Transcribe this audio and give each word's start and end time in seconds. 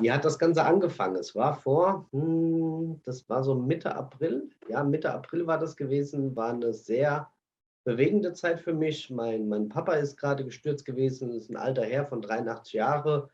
Wie 0.00 0.12
hat 0.12 0.24
das 0.24 0.38
Ganze 0.38 0.64
angefangen? 0.64 1.16
Es 1.16 1.34
war 1.34 1.54
vor, 1.54 2.08
hm, 2.12 3.00
das 3.04 3.28
war 3.28 3.42
so 3.42 3.54
Mitte 3.54 3.94
April. 3.94 4.50
Ja, 4.68 4.84
Mitte 4.84 5.12
April 5.12 5.46
war 5.46 5.58
das 5.58 5.76
gewesen, 5.76 6.34
war 6.36 6.52
eine 6.52 6.72
sehr 6.72 7.30
bewegende 7.84 8.32
Zeit 8.32 8.60
für 8.60 8.72
mich. 8.72 9.10
Mein, 9.10 9.48
mein 9.48 9.68
Papa 9.68 9.94
ist 9.94 10.16
gerade 10.16 10.44
gestürzt 10.44 10.84
gewesen, 10.84 11.32
ist 11.32 11.50
ein 11.50 11.56
alter 11.56 11.84
Herr 11.84 12.06
von 12.06 12.22
83 12.22 12.74
Jahren. 12.74 13.28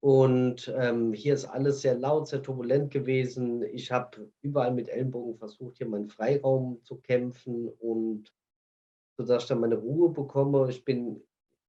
Und 0.00 0.72
ähm, 0.76 1.12
hier 1.12 1.34
ist 1.34 1.44
alles 1.44 1.80
sehr 1.80 1.94
laut, 1.94 2.26
sehr 2.26 2.42
turbulent 2.42 2.90
gewesen. 2.90 3.62
Ich 3.62 3.92
habe 3.92 4.30
überall 4.40 4.72
mit 4.72 4.88
Ellenbogen 4.88 5.36
versucht, 5.36 5.78
hier 5.78 5.86
meinen 5.86 6.08
Freiraum 6.08 6.82
zu 6.82 6.96
kämpfen 6.96 7.68
und 7.68 8.32
sodass 9.16 9.44
ich 9.44 9.48
dann 9.48 9.60
meine 9.60 9.76
Ruhe 9.76 10.10
bekomme. 10.10 10.68
Ich 10.70 10.84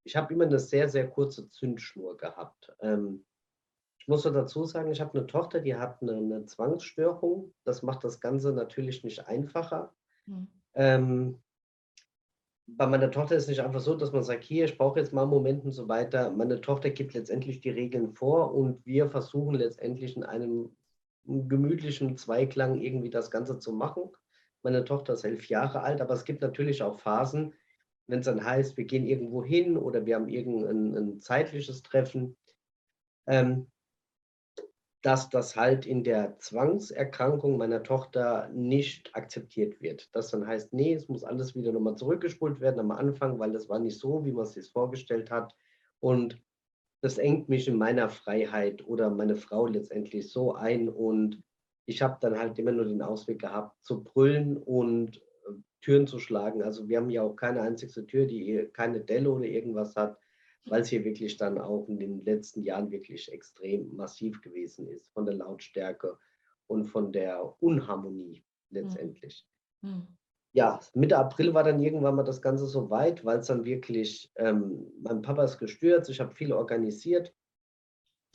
ich 0.06 0.16
habe 0.16 0.34
immer 0.34 0.46
eine 0.46 0.60
sehr, 0.60 0.90
sehr 0.90 1.10
kurze 1.10 1.48
Zündschnur 1.50 2.18
gehabt. 2.18 2.72
Ähm, 2.82 3.24
ich 4.04 4.10
muss 4.10 4.24
dazu 4.24 4.66
sagen, 4.66 4.92
ich 4.92 5.00
habe 5.00 5.18
eine 5.18 5.28
Tochter, 5.28 5.62
die 5.62 5.78
hat 5.78 6.02
eine, 6.02 6.18
eine, 6.18 6.46
Zwangsstörung. 6.46 7.54
Das 7.64 7.84
macht 7.84 8.04
das 8.04 8.20
Ganze 8.20 8.52
natürlich 8.52 9.02
nicht 9.06 9.30
einfacher. 9.30 9.94
Mhm. 10.26 10.50
Ähm, 10.74 11.42
bei 12.68 12.86
meiner 12.86 13.10
Tochter 13.10 13.38
ist 13.38 13.44
es 13.44 13.50
nicht 13.50 13.62
einfach 13.62 13.80
so, 13.80 13.96
dass 13.96 14.12
man 14.12 14.24
sagt, 14.24 14.44
hier, 14.44 14.66
ich 14.66 14.78
brauche 14.78 15.00
jetzt 15.00 15.14
mal 15.14 15.22
einen 15.22 15.32
Moment 15.32 15.64
und 15.64 15.72
so 15.72 15.88
weiter. 15.88 16.32
Meine 16.32 16.60
Tochter 16.60 16.90
gibt 16.90 17.14
letztendlich 17.14 17.62
die 17.62 17.70
Regeln 17.70 18.14
vor 18.14 18.54
und 18.54 18.86
wir 18.86 19.10
versuchen 19.10 19.56
letztendlich 19.56 20.18
in 20.18 20.26
einem 20.26 20.76
gemütlichen 21.24 22.18
Zweiklang 22.18 22.82
irgendwie 22.82 23.10
das 23.10 23.32
Ganze 23.32 23.58
zu 23.58 23.72
machen. 23.72 24.12
Meine 24.64 24.84
Tochter 24.84 25.14
ist 25.14 25.24
elf 25.24 25.48
Jahre 25.48 25.80
alt, 25.80 26.02
aber 26.02 26.14
es 26.14 26.26
gibt 26.26 26.42
natürlich 26.42 26.84
auch 26.84 27.00
Phasen, 27.00 27.54
wenn 28.08 28.20
es 28.20 28.26
dann 28.26 28.44
heißt, 28.44 28.76
wir 28.76 28.84
gehen 28.84 29.08
irgendwo 29.08 29.46
hin 29.46 29.78
oder 29.78 30.06
wir 30.06 30.16
haben 30.16 30.28
irgendein 30.28 30.94
ein 30.98 31.22
zeitliches 31.22 31.84
Treffen, 31.84 32.36
ähm, 33.28 33.68
dass 35.04 35.30
das 35.30 35.58
halt 35.58 35.86
in 35.86 36.06
der 36.06 36.40
Zwangserkrankung 36.40 37.58
meiner 37.58 37.84
Tochter 37.84 38.50
nicht 38.54 39.14
akzeptiert 39.14 39.82
wird. 39.82 40.10
Das 40.16 40.32
dann 40.32 40.48
heißt, 40.48 40.72
nee, 40.72 40.94
es 40.94 41.10
muss 41.10 41.26
alles 41.26 41.56
wieder 41.56 41.74
nochmal 41.74 41.98
zurückgespult 41.98 42.62
werden 42.62 42.80
am 42.80 42.92
Anfang, 42.92 43.38
weil 43.38 43.52
das 43.52 43.68
war 43.68 43.80
nicht 43.80 44.00
so, 44.00 44.26
wie 44.26 44.32
man 44.32 44.44
es 44.44 44.54
sich 44.54 44.72
vorgestellt 44.72 45.30
hat. 45.30 45.54
Und 46.00 46.42
das 47.02 47.18
engt 47.18 47.50
mich 47.50 47.68
in 47.68 47.76
meiner 47.76 48.08
Freiheit 48.08 48.88
oder 48.88 49.10
meine 49.10 49.36
Frau 49.36 49.68
letztendlich 49.68 50.32
so 50.32 50.56
ein. 50.56 50.88
Und 50.88 51.44
ich 51.86 52.02
habe 52.02 52.18
dann 52.22 52.40
halt 52.40 52.58
immer 52.58 52.72
nur 52.72 52.86
den 52.86 53.02
Ausweg 53.02 53.40
gehabt, 53.40 53.84
zu 53.84 54.06
brüllen 54.06 54.56
und 54.56 55.18
äh, 55.18 55.52
Türen 55.82 56.08
zu 56.08 56.18
schlagen. 56.18 56.64
Also 56.64 56.88
wir 56.88 57.00
haben 57.00 57.10
ja 57.10 57.24
auch 57.24 57.36
keine 57.36 57.62
einzige 57.62 58.06
Tür, 58.08 58.26
die 58.26 58.70
keine 58.72 59.02
Delle 59.02 59.30
oder 59.30 59.44
irgendwas 59.44 59.98
hat 59.98 60.18
weil 60.66 60.82
es 60.82 60.90
hier 60.90 61.04
wirklich 61.04 61.38
dann 61.38 61.58
auch 61.58 61.88
in 61.88 62.00
den 62.00 62.24
letzten 62.24 62.64
Jahren 62.64 62.92
wirklich 62.92 63.32
extrem 63.32 63.96
massiv 63.96 64.42
gewesen 64.42 64.88
ist 64.88 65.12
von 65.12 65.26
der 65.26 65.36
Lautstärke 65.36 66.18
und 66.68 66.86
von 66.86 67.12
der 67.12 67.56
Unharmonie 67.62 68.44
letztendlich. 68.70 69.46
Mhm. 69.82 70.08
Ja, 70.54 70.80
Mitte 70.94 71.18
April 71.18 71.54
war 71.56 71.64
dann 71.64 71.82
irgendwann 71.82 72.16
mal 72.16 72.24
das 72.24 72.42
Ganze 72.42 72.68
so 72.68 72.90
weit, 72.92 73.26
weil 73.26 73.40
es 73.40 73.48
dann 73.48 73.66
wirklich, 73.66 74.32
ähm, 74.36 74.86
mein 75.02 75.24
Papa 75.24 75.44
ist 75.44 75.58
gestürzt, 75.58 76.12
ich 76.12 76.20
habe 76.20 76.36
viel 76.36 76.54
organisiert. 76.54 77.34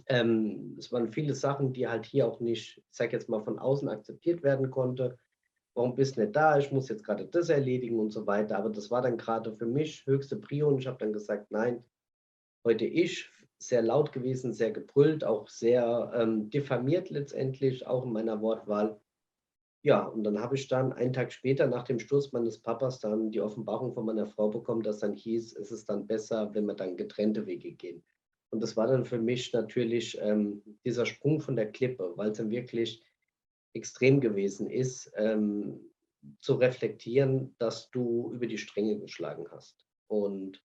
Ähm, 0.07 0.75
es 0.79 0.91
waren 0.91 1.13
viele 1.13 1.35
Sachen, 1.35 1.73
die 1.73 1.87
halt 1.87 2.07
hier 2.07 2.27
auch 2.27 2.41
nicht, 2.41 2.79
ich 2.79 2.85
sage 2.91 3.13
jetzt 3.13 3.29
mal, 3.29 3.41
von 3.41 3.59
außen 3.59 3.89
akzeptiert 3.89 4.43
werden 4.43 4.71
konnte. 4.71 5.17
Warum 5.75 5.95
bist 5.95 6.17
du 6.17 6.23
nicht 6.23 6.35
da? 6.35 6.59
Ich 6.59 6.73
muss 6.73 6.89
jetzt 6.89 7.05
gerade 7.05 7.25
das 7.25 7.51
erledigen 7.51 8.01
und 8.01 8.11
so 8.11 8.27
weiter. 8.27 8.59
Aber 8.59 8.71
das 8.71 8.91
war 8.91 9.01
dann 9.01 9.17
gerade 9.17 9.53
für 9.53 9.67
mich 9.67 10.05
höchste 10.05 10.37
Prio 10.37 10.67
und 10.69 10.79
ich 10.79 10.89
habe 10.89 10.99
dann 10.99 11.13
gesagt, 11.13 11.53
nein, 11.53 11.85
heute 12.65 12.85
ich, 12.85 13.31
sehr 13.59 13.83
laut 13.83 14.13
gewesen, 14.13 14.53
sehr 14.53 14.71
gebrüllt, 14.71 15.25
auch 15.25 15.49
sehr 15.49 16.13
ähm, 16.15 16.49
diffamiert 16.51 17.11
letztendlich, 17.11 17.87
auch 17.87 18.05
in 18.05 18.13
meiner 18.13 18.41
Wortwahl. 18.41 19.01
Ja, 19.83 20.05
und 20.05 20.25
dann 20.25 20.41
habe 20.41 20.57
ich 20.57 20.69
dann 20.69 20.93
einen 20.93 21.13
Tag 21.13 21.33
später 21.33 21.67
nach 21.67 21.85
dem 21.85 21.99
Sturz 21.99 22.33
meines 22.33 22.61
Papas 22.61 23.01
dann 23.01 23.31
die 23.31 23.41
Offenbarung 23.41 23.93
von 23.93 24.05
meiner 24.05 24.27
Frau 24.27 24.49
bekommen, 24.49 24.83
dass 24.83 24.99
dann 24.99 25.15
hieß, 25.15 25.57
es 25.57 25.73
ist 25.73 25.89
dann 25.89 26.07
besser, 26.07 26.53
wenn 26.55 26.67
wir 26.67 26.75
dann 26.75 26.97
getrennte 26.97 27.47
Wege 27.47 27.73
gehen. 27.73 28.05
Und 28.51 28.61
das 28.61 28.77
war 28.77 28.87
dann 28.87 29.05
für 29.05 29.19
mich 29.19 29.53
natürlich 29.53 30.19
ähm, 30.21 30.63
dieser 30.85 31.07
Sprung 31.07 31.41
von 31.41 31.55
der 31.55 31.71
Klippe, 31.71 32.13
weil 32.17 32.31
es 32.31 32.39
dann 32.39 32.51
wirklich 32.51 33.05
extrem 33.75 34.21
gewesen 34.21 34.69
ist, 34.69 35.13
ähm, 35.17 35.81
zu 36.41 36.55
reflektieren, 36.55 37.55
dass 37.59 37.91
du 37.91 38.33
über 38.33 38.47
die 38.47 38.59
Stränge 38.59 38.99
geschlagen 38.99 39.47
hast. 39.51 39.87
Und 40.09 40.63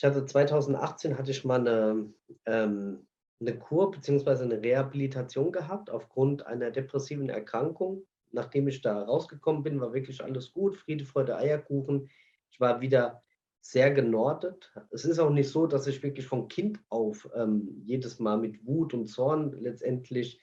ich 0.00 0.04
hatte 0.04 0.24
2018 0.24 1.18
hatte 1.18 1.30
ich 1.30 1.44
mal 1.44 1.60
eine, 1.60 2.10
ähm, 2.46 3.06
eine 3.38 3.58
Kur 3.58 3.90
bzw. 3.90 4.44
eine 4.44 4.62
Rehabilitation 4.62 5.52
gehabt 5.52 5.90
aufgrund 5.90 6.46
einer 6.46 6.70
depressiven 6.70 7.28
Erkrankung. 7.28 8.06
Nachdem 8.30 8.66
ich 8.68 8.80
da 8.80 9.02
rausgekommen 9.02 9.62
bin, 9.62 9.78
war 9.78 9.92
wirklich 9.92 10.24
alles 10.24 10.54
gut, 10.54 10.78
Friede, 10.78 11.04
Freude, 11.04 11.36
Eierkuchen. 11.36 12.08
Ich 12.50 12.58
war 12.58 12.80
wieder 12.80 13.22
sehr 13.60 13.90
genordet. 13.90 14.72
Es 14.90 15.04
ist 15.04 15.18
auch 15.18 15.28
nicht 15.28 15.50
so, 15.50 15.66
dass 15.66 15.86
ich 15.86 16.02
wirklich 16.02 16.26
von 16.26 16.48
Kind 16.48 16.80
auf 16.88 17.28
ähm, 17.34 17.82
jedes 17.84 18.18
Mal 18.18 18.38
mit 18.38 18.64
Wut 18.64 18.94
und 18.94 19.06
Zorn 19.06 19.52
letztendlich 19.60 20.40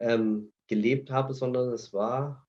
ähm, 0.00 0.52
gelebt 0.66 1.12
habe, 1.12 1.32
sondern 1.32 1.72
es 1.72 1.92
war 1.92 2.48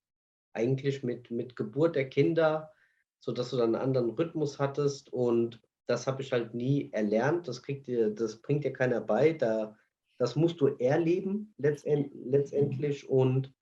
eigentlich 0.53 1.03
mit, 1.03 1.29
mit 1.29 1.56
Geburt 1.56 1.96
der 1.96 2.09
Kinder, 2.09 2.72
sodass 3.19 3.52
du 3.52 3.58
dann 3.58 3.75
einen 3.75 3.84
anderen 3.84 4.09
Rhythmus 4.09 4.58
hattest 4.58 5.13
und 5.13 5.62
das 5.87 6.07
habe 6.07 6.21
ich 6.21 6.31
halt 6.31 6.53
nie 6.53 6.91
erlernt. 6.91 7.47
Das, 7.47 7.61
kriegt 7.63 7.87
dir, 7.87 8.09
das 8.09 8.41
bringt 8.41 8.63
dir 8.63 8.73
keiner 8.73 9.01
bei. 9.01 9.33
Da, 9.33 9.77
das 10.17 10.35
musst 10.35 10.61
du 10.61 10.67
erleben 10.67 11.53
letztend, 11.57 12.11
letztendlich. 12.13 13.09
Und 13.09 13.53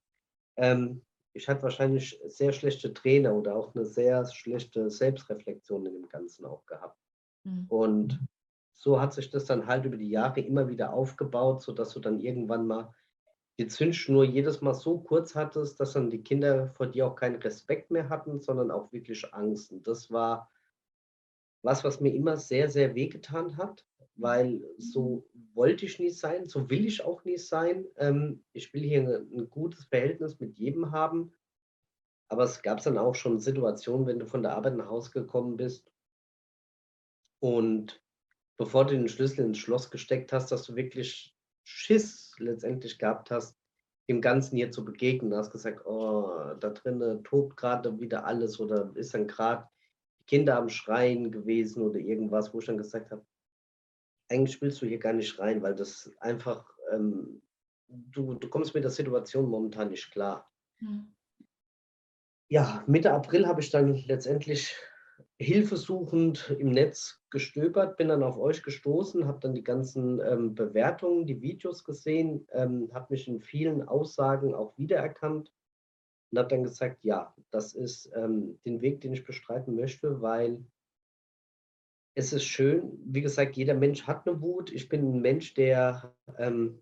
ähm, 0.58 1.02
ich 1.34 1.48
hatte 1.48 1.64
wahrscheinlich 1.64 2.22
sehr 2.28 2.52
schlechte 2.52 2.94
Trainer 2.94 3.34
oder 3.34 3.56
auch 3.56 3.74
eine 3.76 3.86
sehr 3.86 4.26
schlechte 4.26 4.90
Selbstreflexion 4.90 5.86
in 5.86 5.94
dem 5.94 6.10
Ganzen 6.10 6.46
auch 6.46 6.66
gehabt. 6.66 6.98
Mhm. 7.44 7.66
Und 7.70 8.20
so 8.76 9.00
hat 9.00 9.14
sich 9.14 9.30
das 9.30 9.46
dann 9.46 9.68
halt 9.68 9.86
über 9.86 9.98
die 9.98 10.10
Jahre 10.10 10.42
immer 10.42 10.68
wieder 10.70 10.94
aufgebaut, 10.94 11.62
sodass 11.62 11.94
du 11.94 12.00
dann 12.00 12.20
irgendwann 12.20 12.68
mal 12.68 12.94
die 13.60 13.68
Zündschnur 13.68 14.24
jedes 14.24 14.62
Mal 14.62 14.74
so 14.74 15.00
kurz 15.00 15.36
hattest, 15.36 15.80
dass 15.82 15.92
dann 15.92 16.10
die 16.10 16.24
Kinder 16.24 16.70
vor 16.76 16.88
dir 16.88 17.08
auch 17.08 17.16
keinen 17.16 17.42
Respekt 17.42 17.92
mehr 17.92 18.08
hatten, 18.08 18.40
sondern 18.40 18.72
auch 18.72 18.92
wirklich 18.94 19.34
Angst. 19.34 19.74
Und 19.74 19.86
das 19.86 20.10
war 20.12 20.50
was, 21.62 21.84
was 21.84 22.00
mir 22.00 22.14
immer 22.14 22.38
sehr, 22.38 22.70
sehr 22.70 22.96
wehgetan 22.96 23.58
hat, 23.58 23.86
weil 24.16 24.62
so 24.78 25.28
wollte 25.54 25.86
ich 25.86 26.00
nie 26.00 26.10
sein, 26.10 26.46
so 26.46 26.70
will 26.70 26.86
ich 26.86 27.04
auch 27.04 27.24
nie 27.24 27.38
sein. 27.38 27.86
Ähm, 27.98 28.44
ich 28.54 28.74
will 28.74 28.84
hier 28.84 29.02
ein, 29.02 29.32
ein 29.34 29.50
gutes 29.50 29.86
Verhältnis 29.86 30.40
mit 30.40 30.58
jedem 30.58 30.92
haben. 30.92 31.34
Aber 32.28 32.44
es 32.44 32.62
gab 32.62 32.84
dann 32.84 32.98
auch 32.98 33.16
schon 33.16 33.40
Situationen, 33.40 34.06
wenn 34.06 34.20
du 34.20 34.26
von 34.26 34.44
der 34.44 34.56
Arbeit 34.56 34.76
nach 34.76 34.90
Hause 34.90 35.12
gekommen 35.12 35.58
bist 35.58 35.92
und 37.40 38.02
bevor 38.58 38.86
du 38.86 38.94
den 38.94 39.08
Schlüssel 39.08 39.46
ins 39.46 39.58
Schloss 39.58 39.90
gesteckt 39.90 40.32
hast, 40.34 40.52
dass 40.52 40.64
du 40.64 40.76
wirklich 40.76 41.36
Schiss 41.64 42.36
letztendlich 42.38 43.00
gehabt 43.00 43.32
hast, 43.32 43.58
dem 44.10 44.22
Ganzen 44.22 44.58
hier 44.58 44.72
zu 44.72 44.84
begegnen. 44.84 45.32
Du 45.32 45.38
hast 45.38 45.52
gesagt, 45.52 45.86
oh, 45.86 46.54
da 46.60 46.70
drinnen 46.70 47.24
tobt 47.24 47.58
gerade 47.58 48.00
wieder 48.00 48.26
alles 48.26 48.60
oder 48.60 48.92
ist 48.96 49.14
dann 49.14 49.28
gerade 49.28 49.68
Kinder 50.30 50.58
am 50.58 50.70
Schreien 50.70 51.32
gewesen 51.32 51.82
oder 51.82 51.98
irgendwas, 51.98 52.54
wo 52.54 52.60
ich 52.60 52.68
dann 52.68 52.78
gesagt 52.78 53.10
habe, 53.10 53.26
eigentlich 54.30 54.62
willst 54.62 54.80
du 54.80 54.86
hier 54.86 55.00
gar 55.00 55.14
nicht 55.14 55.40
rein, 55.40 55.64
weil 55.64 55.74
das 55.74 56.12
einfach, 56.20 56.72
ähm, 56.92 57.42
du, 57.88 58.36
du 58.36 58.48
kommst 58.48 58.76
mit 58.76 58.84
der 58.84 58.92
Situation 58.92 59.50
momentan 59.50 59.90
nicht 59.90 60.12
klar. 60.12 60.48
Mhm. 60.82 61.16
Ja, 62.48 62.84
Mitte 62.86 63.12
April 63.12 63.48
habe 63.48 63.62
ich 63.62 63.72
dann 63.72 63.96
letztendlich 63.96 64.76
hilfesuchend 65.40 66.56
im 66.60 66.70
Netz 66.70 67.24
gestöbert, 67.32 67.98
bin 67.98 68.10
dann 68.10 68.22
auf 68.22 68.38
euch 68.38 68.62
gestoßen, 68.62 69.26
habe 69.26 69.40
dann 69.40 69.56
die 69.56 69.64
ganzen 69.64 70.20
ähm, 70.20 70.54
Bewertungen, 70.54 71.26
die 71.26 71.42
Videos 71.42 71.84
gesehen, 71.84 72.48
ähm, 72.52 72.92
habe 72.94 73.08
mich 73.14 73.28
in 73.28 73.40
vielen 73.40 73.88
Aussagen 73.88 74.54
auch 74.54 74.78
wiedererkannt 74.78 75.52
und 76.32 76.40
habe 76.40 76.50
dann 76.50 76.64
gesagt, 76.64 77.04
ja, 77.04 77.34
das 77.52 77.74
ist 77.74 78.12
ähm, 78.16 78.60
den 78.66 78.82
Weg, 78.82 79.02
den 79.02 79.14
ich 79.14 79.26
bestreiten 79.26 79.76
möchte, 79.76 80.22
weil 80.22 80.64
es 82.16 82.34
ist 82.34 82.44
schön, 82.44 83.00
wie 83.06 83.22
gesagt, 83.22 83.56
jeder 83.56 83.74
Mensch 83.74 84.04
hat 84.04 84.28
eine 84.28 84.42
Wut. 84.42 84.72
Ich 84.72 84.90
bin 84.90 85.16
ein 85.16 85.22
Mensch, 85.22 85.54
der 85.54 86.14
ähm, 86.38 86.80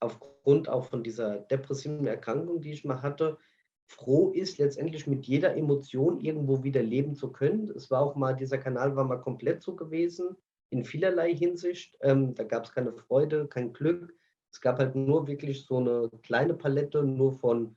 aufgrund 0.00 0.68
auch 0.68 0.84
von 0.84 1.02
dieser 1.02 1.40
depressiven 1.40 2.06
Erkrankung, 2.06 2.60
die 2.60 2.72
ich 2.72 2.84
mal 2.84 3.02
hatte, 3.02 3.38
froh 3.86 4.30
ist, 4.30 4.58
letztendlich 4.58 5.06
mit 5.06 5.26
jeder 5.26 5.56
Emotion 5.56 6.20
irgendwo 6.20 6.62
wieder 6.62 6.82
leben 6.82 7.14
zu 7.14 7.32
können. 7.32 7.70
Es 7.70 7.90
war 7.90 8.02
auch 8.02 8.14
mal, 8.14 8.34
dieser 8.34 8.58
Kanal 8.58 8.94
war 8.96 9.04
mal 9.04 9.20
komplett 9.20 9.62
so 9.62 9.74
gewesen, 9.74 10.36
in 10.70 10.84
vielerlei 10.84 11.34
Hinsicht. 11.34 11.96
Ähm, 12.02 12.34
da 12.34 12.44
gab 12.44 12.64
es 12.64 12.72
keine 12.72 12.92
Freude, 12.92 13.48
kein 13.48 13.72
Glück. 13.72 14.14
Es 14.52 14.60
gab 14.60 14.78
halt 14.78 14.94
nur 14.94 15.26
wirklich 15.26 15.64
so 15.64 15.78
eine 15.78 16.10
kleine 16.22 16.54
Palette, 16.54 17.02
nur 17.02 17.32
von 17.32 17.76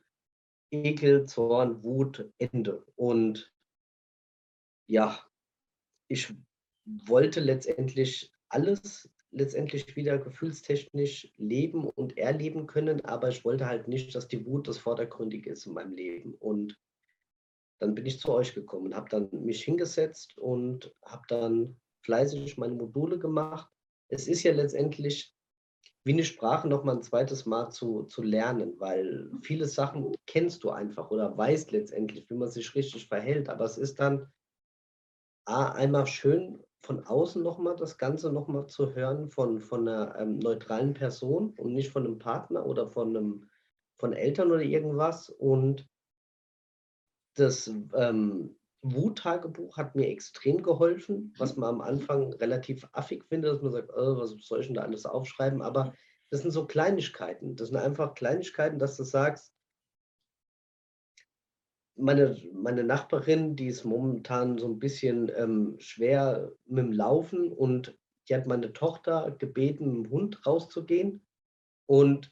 Ekel, 0.71 1.25
Zorn, 1.25 1.83
Wut, 1.83 2.31
Ende. 2.37 2.83
Und 2.95 3.53
ja, 4.87 5.23
ich 6.07 6.33
wollte 6.85 7.39
letztendlich 7.39 8.31
alles 8.49 9.09
letztendlich 9.31 9.95
wieder 9.95 10.17
gefühlstechnisch 10.17 11.31
leben 11.37 11.89
und 11.89 12.17
erleben 12.17 12.67
können, 12.67 13.03
aber 13.05 13.29
ich 13.29 13.45
wollte 13.45 13.65
halt 13.65 13.87
nicht, 13.87 14.13
dass 14.13 14.27
die 14.27 14.45
Wut 14.45 14.67
das 14.67 14.77
Vordergründige 14.77 15.51
ist 15.51 15.65
in 15.65 15.73
meinem 15.73 15.93
Leben. 15.93 16.35
Und 16.35 16.77
dann 17.79 17.95
bin 17.95 18.05
ich 18.05 18.19
zu 18.19 18.31
euch 18.33 18.53
gekommen, 18.53 18.93
habe 18.93 19.09
dann 19.09 19.29
mich 19.31 19.63
hingesetzt 19.63 20.37
und 20.37 20.93
habe 21.05 21.23
dann 21.29 21.79
fleißig 22.01 22.57
meine 22.57 22.75
Module 22.75 23.19
gemacht. 23.19 23.71
Es 24.09 24.27
ist 24.27 24.43
ja 24.43 24.51
letztendlich 24.51 25.33
wie 26.03 26.13
eine 26.13 26.23
Sprache 26.23 26.67
noch 26.67 26.83
mal 26.83 26.95
ein 26.95 27.03
zweites 27.03 27.45
Mal 27.45 27.69
zu, 27.69 28.03
zu 28.03 28.23
lernen, 28.23 28.79
weil 28.79 29.31
viele 29.41 29.65
Sachen 29.65 30.15
kennst 30.25 30.63
du 30.63 30.71
einfach 30.71 31.11
oder 31.11 31.37
weißt 31.37 31.71
letztendlich, 31.71 32.29
wie 32.29 32.35
man 32.35 32.49
sich 32.49 32.73
richtig 32.73 33.07
verhält. 33.07 33.49
Aber 33.49 33.65
es 33.65 33.77
ist 33.77 33.99
dann 33.99 34.31
einmal 35.45 36.07
schön 36.07 36.63
von 36.83 37.05
außen 37.05 37.43
noch 37.43 37.59
mal 37.59 37.75
das 37.75 37.97
Ganze 37.97 38.31
noch 38.31 38.47
mal 38.47 38.65
zu 38.67 38.95
hören 38.95 39.29
von, 39.29 39.59
von 39.59 39.87
einer 39.87 40.15
ähm, 40.17 40.39
neutralen 40.39 40.93
Person 40.93 41.53
und 41.57 41.73
nicht 41.73 41.91
von 41.91 42.05
einem 42.05 42.17
Partner 42.17 42.65
oder 42.65 42.87
von 42.87 43.15
einem 43.15 43.49
von 43.99 44.13
Eltern 44.13 44.51
oder 44.51 44.63
irgendwas. 44.63 45.29
Und 45.29 45.87
das 47.35 47.67
ähm, 47.93 48.59
Wut-Tagebuch 48.81 49.77
hat 49.77 49.95
mir 49.95 50.07
extrem 50.07 50.63
geholfen, 50.63 51.33
was 51.37 51.55
man 51.55 51.75
am 51.75 51.81
Anfang 51.81 52.33
relativ 52.33 52.87
affig 52.93 53.23
findet, 53.25 53.53
dass 53.53 53.61
man 53.61 53.71
sagt, 53.71 53.91
oh, 53.95 54.17
was 54.17 54.35
soll 54.41 54.61
ich 54.61 54.67
denn 54.67 54.75
da 54.75 54.81
alles 54.81 55.05
aufschreiben? 55.05 55.61
Aber 55.61 55.93
das 56.29 56.41
sind 56.41 56.51
so 56.51 56.65
Kleinigkeiten. 56.65 57.55
Das 57.55 57.67
sind 57.67 57.77
einfach 57.77 58.15
Kleinigkeiten, 58.15 58.79
dass 58.79 58.97
du 58.97 59.03
sagst, 59.03 59.53
meine, 61.95 62.37
meine 62.53 62.83
Nachbarin, 62.83 63.55
die 63.55 63.67
ist 63.67 63.83
momentan 63.83 64.57
so 64.57 64.67
ein 64.67 64.79
bisschen 64.79 65.31
ähm, 65.35 65.75
schwer 65.79 66.51
mit 66.65 66.85
dem 66.85 66.91
Laufen 66.93 67.51
und 67.51 67.97
die 68.27 68.35
hat 68.35 68.47
meine 68.47 68.73
Tochter 68.73 69.35
gebeten, 69.37 70.01
mit 70.01 70.05
dem 70.07 70.11
Hund 70.11 70.45
rauszugehen. 70.45 71.25
Und 71.85 72.31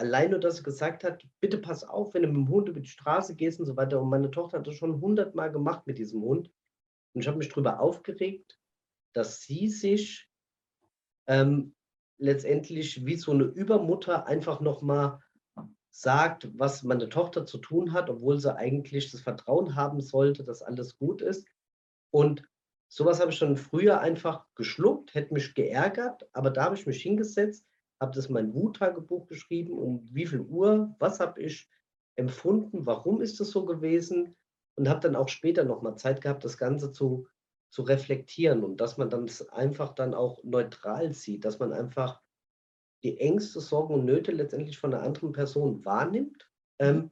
allein 0.00 0.30
nur, 0.30 0.40
dass 0.40 0.56
sie 0.56 0.62
gesagt 0.62 1.04
hat, 1.04 1.22
bitte 1.40 1.58
pass 1.58 1.84
auf, 1.84 2.14
wenn 2.14 2.22
du 2.22 2.28
mit 2.28 2.36
dem 2.36 2.48
Hund 2.48 2.68
über 2.68 2.80
die 2.80 2.88
Straße 2.88 3.36
gehst 3.36 3.60
und 3.60 3.66
so 3.66 3.76
weiter. 3.76 4.00
Und 4.00 4.08
meine 4.08 4.30
Tochter 4.30 4.58
hat 4.58 4.66
das 4.66 4.74
schon 4.74 5.00
hundertmal 5.00 5.52
gemacht 5.52 5.86
mit 5.86 5.98
diesem 5.98 6.22
Hund. 6.22 6.50
Und 7.12 7.20
ich 7.20 7.28
habe 7.28 7.38
mich 7.38 7.50
darüber 7.50 7.80
aufgeregt, 7.80 8.58
dass 9.12 9.42
sie 9.42 9.68
sich 9.68 10.28
ähm, 11.26 11.74
letztendlich 12.18 13.04
wie 13.04 13.16
so 13.16 13.32
eine 13.32 13.44
Übermutter 13.44 14.26
einfach 14.26 14.60
nochmal 14.60 15.20
sagt, 15.90 16.48
was 16.58 16.82
meine 16.82 17.08
Tochter 17.08 17.44
zu 17.44 17.58
tun 17.58 17.92
hat, 17.92 18.08
obwohl 18.08 18.38
sie 18.38 18.54
eigentlich 18.54 19.10
das 19.10 19.20
Vertrauen 19.20 19.74
haben 19.74 20.00
sollte, 20.00 20.44
dass 20.44 20.62
alles 20.62 20.96
gut 20.96 21.20
ist. 21.20 21.46
Und 22.10 22.48
sowas 22.88 23.20
habe 23.20 23.32
ich 23.32 23.38
schon 23.38 23.56
früher 23.56 24.00
einfach 24.00 24.46
geschluckt, 24.54 25.14
hätte 25.14 25.34
mich 25.34 25.54
geärgert, 25.54 26.28
aber 26.32 26.50
da 26.50 26.64
habe 26.64 26.76
ich 26.76 26.86
mich 26.86 27.02
hingesetzt 27.02 27.66
habe 28.00 28.12
das 28.14 28.26
in 28.26 28.34
mein 28.34 28.54
Wuttagebuch 28.54 29.26
geschrieben, 29.26 29.72
um 29.72 30.08
wie 30.12 30.26
viel 30.26 30.40
Uhr, 30.40 30.94
was 30.98 31.20
habe 31.20 31.40
ich 31.42 31.68
empfunden, 32.16 32.86
warum 32.86 33.20
ist 33.20 33.40
es 33.40 33.50
so 33.50 33.64
gewesen? 33.66 34.36
Und 34.76 34.88
habe 34.88 35.00
dann 35.00 35.16
auch 35.16 35.28
später 35.28 35.64
nochmal 35.64 35.96
Zeit 35.96 36.20
gehabt, 36.20 36.44
das 36.44 36.56
Ganze 36.56 36.92
zu, 36.92 37.26
zu 37.70 37.82
reflektieren 37.82 38.64
und 38.64 38.80
dass 38.80 38.96
man 38.96 39.10
dann 39.10 39.30
einfach 39.50 39.94
dann 39.94 40.14
auch 40.14 40.42
neutral 40.42 41.12
sieht, 41.12 41.44
dass 41.44 41.58
man 41.58 41.72
einfach 41.72 42.20
die 43.02 43.18
Ängste, 43.20 43.60
Sorgen 43.60 43.94
und 43.94 44.04
Nöte 44.04 44.32
letztendlich 44.32 44.78
von 44.78 44.94
einer 44.94 45.02
anderen 45.02 45.32
Person 45.32 45.84
wahrnimmt 45.84 46.50
ähm, 46.78 47.10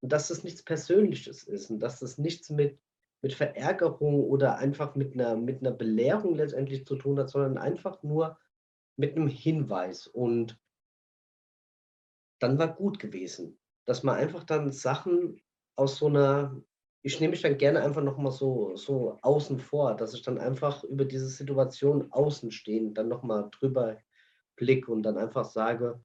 und 0.00 0.12
dass 0.12 0.28
das 0.28 0.44
nichts 0.44 0.62
Persönliches 0.62 1.44
ist 1.44 1.70
und 1.70 1.80
dass 1.80 2.00
das 2.00 2.18
nichts 2.18 2.50
mit, 2.50 2.78
mit 3.22 3.34
Verärgerung 3.34 4.24
oder 4.24 4.58
einfach 4.58 4.94
mit 4.94 5.14
einer, 5.14 5.36
mit 5.36 5.60
einer 5.60 5.70
Belehrung 5.70 6.34
letztendlich 6.34 6.86
zu 6.86 6.96
tun 6.96 7.18
hat, 7.18 7.30
sondern 7.30 7.58
einfach 7.58 8.02
nur 8.02 8.38
mit 8.96 9.16
einem 9.16 9.28
Hinweis 9.28 10.06
und 10.06 10.58
dann 12.40 12.58
war 12.58 12.74
gut 12.74 12.98
gewesen, 12.98 13.58
dass 13.86 14.02
man 14.02 14.16
einfach 14.16 14.44
dann 14.44 14.72
Sachen 14.72 15.40
aus 15.76 15.96
so 15.96 16.06
einer 16.06 16.62
ich 17.04 17.18
nehme 17.18 17.32
mich 17.32 17.42
dann 17.42 17.58
gerne 17.58 17.82
einfach 17.82 18.02
noch 18.02 18.16
mal 18.16 18.30
so 18.30 18.76
so 18.76 19.18
außen 19.22 19.58
vor, 19.58 19.96
dass 19.96 20.14
ich 20.14 20.22
dann 20.22 20.38
einfach 20.38 20.84
über 20.84 21.04
diese 21.04 21.26
Situation 21.28 22.12
außenstehend 22.12 22.96
dann 22.96 23.08
noch 23.08 23.24
mal 23.24 23.48
drüber 23.50 23.98
blicke 24.56 24.92
und 24.92 25.02
dann 25.02 25.18
einfach 25.18 25.44
sage: 25.46 26.04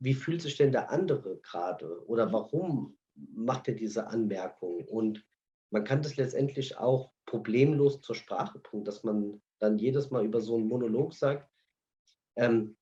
„Wie 0.00 0.14
fühlt 0.14 0.42
sich 0.42 0.56
denn 0.56 0.72
der 0.72 0.90
andere 0.90 1.38
gerade 1.38 2.06
oder 2.08 2.32
warum 2.32 2.98
macht 3.16 3.68
er 3.68 3.74
diese 3.74 4.08
Anmerkung?“ 4.08 4.84
Und 4.88 5.26
man 5.70 5.84
kann 5.84 6.02
das 6.02 6.16
letztendlich 6.16 6.78
auch 6.78 7.12
problemlos 7.26 8.00
zur 8.02 8.16
Sprache 8.16 8.60
bringen, 8.60 8.84
dass 8.84 9.04
man 9.04 9.42
dann 9.60 9.78
jedes 9.78 10.10
Mal 10.10 10.24
über 10.26 10.40
so 10.42 10.56
einen 10.56 10.68
Monolog 10.68 11.14
sagt: 11.14 11.50
ähm, 12.36 12.76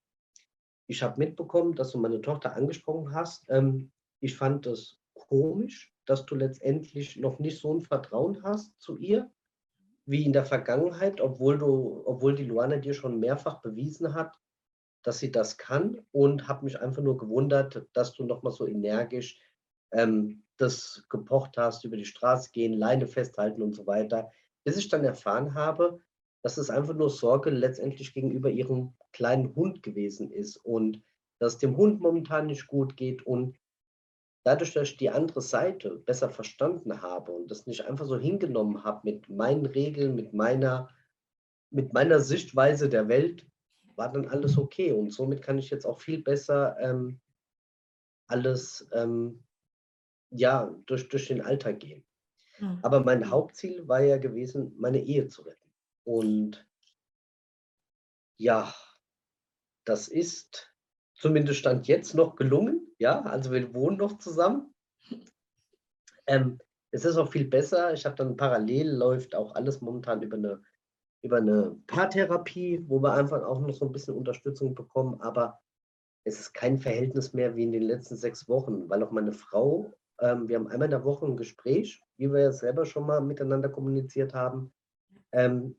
ich 0.86 1.02
habe 1.02 1.18
mitbekommen, 1.18 1.74
dass 1.74 1.92
du 1.92 1.98
meine 1.98 2.20
Tochter 2.20 2.54
angesprochen 2.54 3.14
hast. 3.14 3.44
Ähm, 3.48 3.92
ich 4.20 4.36
fand 4.36 4.66
es 4.66 5.00
komisch, 5.14 5.94
dass 6.06 6.26
du 6.26 6.34
letztendlich 6.34 7.16
noch 7.16 7.38
nicht 7.38 7.60
so 7.60 7.74
ein 7.74 7.80
Vertrauen 7.80 8.42
hast 8.42 8.78
zu 8.80 8.98
ihr 8.98 9.30
wie 10.04 10.24
in 10.24 10.32
der 10.32 10.44
Vergangenheit, 10.44 11.20
obwohl 11.20 11.58
du, 11.58 12.02
obwohl 12.06 12.34
die 12.34 12.44
Luana 12.44 12.76
dir 12.76 12.92
schon 12.92 13.20
mehrfach 13.20 13.62
bewiesen 13.62 14.14
hat, 14.14 14.36
dass 15.02 15.18
sie 15.18 15.30
das 15.30 15.58
kann 15.58 16.04
und 16.10 16.48
habe 16.48 16.64
mich 16.64 16.80
einfach 16.80 17.02
nur 17.02 17.16
gewundert, 17.16 17.86
dass 17.92 18.14
du 18.14 18.24
noch 18.24 18.42
mal 18.42 18.50
so 18.50 18.66
energisch 18.66 19.40
ähm, 19.92 20.44
das 20.56 21.04
gepocht 21.08 21.56
hast, 21.56 21.84
über 21.84 21.96
die 21.96 22.04
Straße 22.04 22.50
gehen, 22.52 22.72
Leine 22.72 23.06
festhalten 23.06 23.62
und 23.62 23.74
so 23.74 23.86
weiter, 23.86 24.30
bis 24.64 24.76
ich 24.76 24.88
dann 24.88 25.04
erfahren 25.04 25.54
habe, 25.54 26.00
dass 26.42 26.58
es 26.58 26.70
einfach 26.70 26.94
nur 26.94 27.10
Sorge 27.10 27.50
letztendlich 27.50 28.12
gegenüber 28.14 28.50
ihrem 28.50 28.92
kleinen 29.12 29.54
Hund 29.54 29.82
gewesen 29.82 30.30
ist 30.30 30.56
und 30.56 31.02
dass 31.38 31.54
es 31.54 31.58
dem 31.58 31.76
Hund 31.76 32.00
momentan 32.00 32.46
nicht 32.46 32.66
gut 32.66 32.96
geht 32.96 33.24
und 33.26 33.58
dadurch, 34.44 34.72
dass 34.74 34.90
ich 34.90 34.96
die 34.96 35.10
andere 35.10 35.40
Seite 35.40 35.96
besser 35.96 36.30
verstanden 36.30 37.00
habe 37.00 37.32
und 37.32 37.50
das 37.50 37.66
nicht 37.66 37.86
einfach 37.86 38.06
so 38.06 38.18
hingenommen 38.18 38.84
habe 38.84 39.00
mit 39.04 39.28
meinen 39.28 39.66
Regeln, 39.66 40.14
mit 40.14 40.32
meiner, 40.32 40.88
mit 41.70 41.92
meiner 41.92 42.20
Sichtweise 42.20 42.88
der 42.88 43.08
Welt, 43.08 43.46
war 43.94 44.10
dann 44.10 44.28
alles 44.28 44.58
okay 44.58 44.92
und 44.92 45.10
somit 45.10 45.42
kann 45.42 45.58
ich 45.58 45.70
jetzt 45.70 45.84
auch 45.84 46.00
viel 46.00 46.22
besser 46.22 46.76
ähm, 46.80 47.20
alles 48.26 48.88
ähm, 48.92 49.44
ja, 50.30 50.74
durch, 50.86 51.08
durch 51.08 51.28
den 51.28 51.42
Alltag 51.42 51.80
gehen. 51.80 52.04
Mhm. 52.58 52.78
Aber 52.82 53.00
mein 53.00 53.30
Hauptziel 53.30 53.86
war 53.86 54.02
ja 54.02 54.16
gewesen, 54.16 54.74
meine 54.78 55.00
Ehe 55.00 55.28
zu 55.28 55.42
retten. 55.42 55.61
Und 56.04 56.66
ja, 58.38 58.74
das 59.84 60.08
ist 60.08 60.72
zumindest 61.14 61.60
Stand 61.60 61.86
jetzt 61.86 62.14
noch 62.14 62.36
gelungen. 62.36 62.88
Ja, 62.98 63.22
also 63.22 63.52
wir 63.52 63.74
wohnen 63.74 63.98
noch 63.98 64.18
zusammen. 64.18 64.74
Ähm, 66.26 66.58
es 66.90 67.04
ist 67.04 67.16
auch 67.16 67.30
viel 67.30 67.46
besser. 67.46 67.92
Ich 67.92 68.04
habe 68.04 68.16
dann 68.16 68.36
parallel 68.36 68.90
läuft 68.90 69.34
auch 69.34 69.54
alles 69.54 69.80
momentan 69.80 70.22
über 70.22 70.36
eine, 70.36 70.62
über 71.22 71.38
eine 71.38 71.76
Paartherapie, 71.86 72.84
wo 72.88 73.00
wir 73.00 73.14
einfach 73.14 73.42
auch 73.42 73.60
noch 73.60 73.72
so 73.72 73.86
ein 73.86 73.92
bisschen 73.92 74.14
Unterstützung 74.14 74.74
bekommen. 74.74 75.20
Aber 75.20 75.58
es 76.24 76.38
ist 76.38 76.52
kein 76.52 76.78
Verhältnis 76.78 77.32
mehr 77.32 77.56
wie 77.56 77.64
in 77.64 77.72
den 77.72 77.82
letzten 77.82 78.16
sechs 78.16 78.48
Wochen, 78.48 78.88
weil 78.88 79.02
auch 79.02 79.10
meine 79.10 79.32
Frau, 79.32 79.94
ähm, 80.20 80.48
wir 80.48 80.56
haben 80.56 80.68
einmal 80.68 80.86
in 80.86 80.92
der 80.92 81.04
Woche 81.04 81.26
ein 81.26 81.36
Gespräch, 81.36 82.00
wie 82.16 82.32
wir 82.32 82.40
ja 82.40 82.52
selber 82.52 82.86
schon 82.86 83.06
mal 83.06 83.20
miteinander 83.20 83.68
kommuniziert 83.68 84.34
haben. 84.34 84.72
Ähm, 85.32 85.76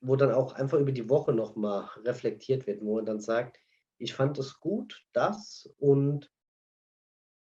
wo 0.00 0.16
dann 0.16 0.32
auch 0.32 0.52
einfach 0.54 0.78
über 0.78 0.92
die 0.92 1.08
Woche 1.08 1.32
nochmal 1.32 1.88
reflektiert 2.04 2.66
wird, 2.66 2.82
wo 2.82 2.96
man 2.96 3.06
dann 3.06 3.20
sagt, 3.20 3.58
ich 3.98 4.14
fand 4.14 4.38
es 4.38 4.60
gut, 4.60 5.04
das 5.12 5.72
und 5.78 6.30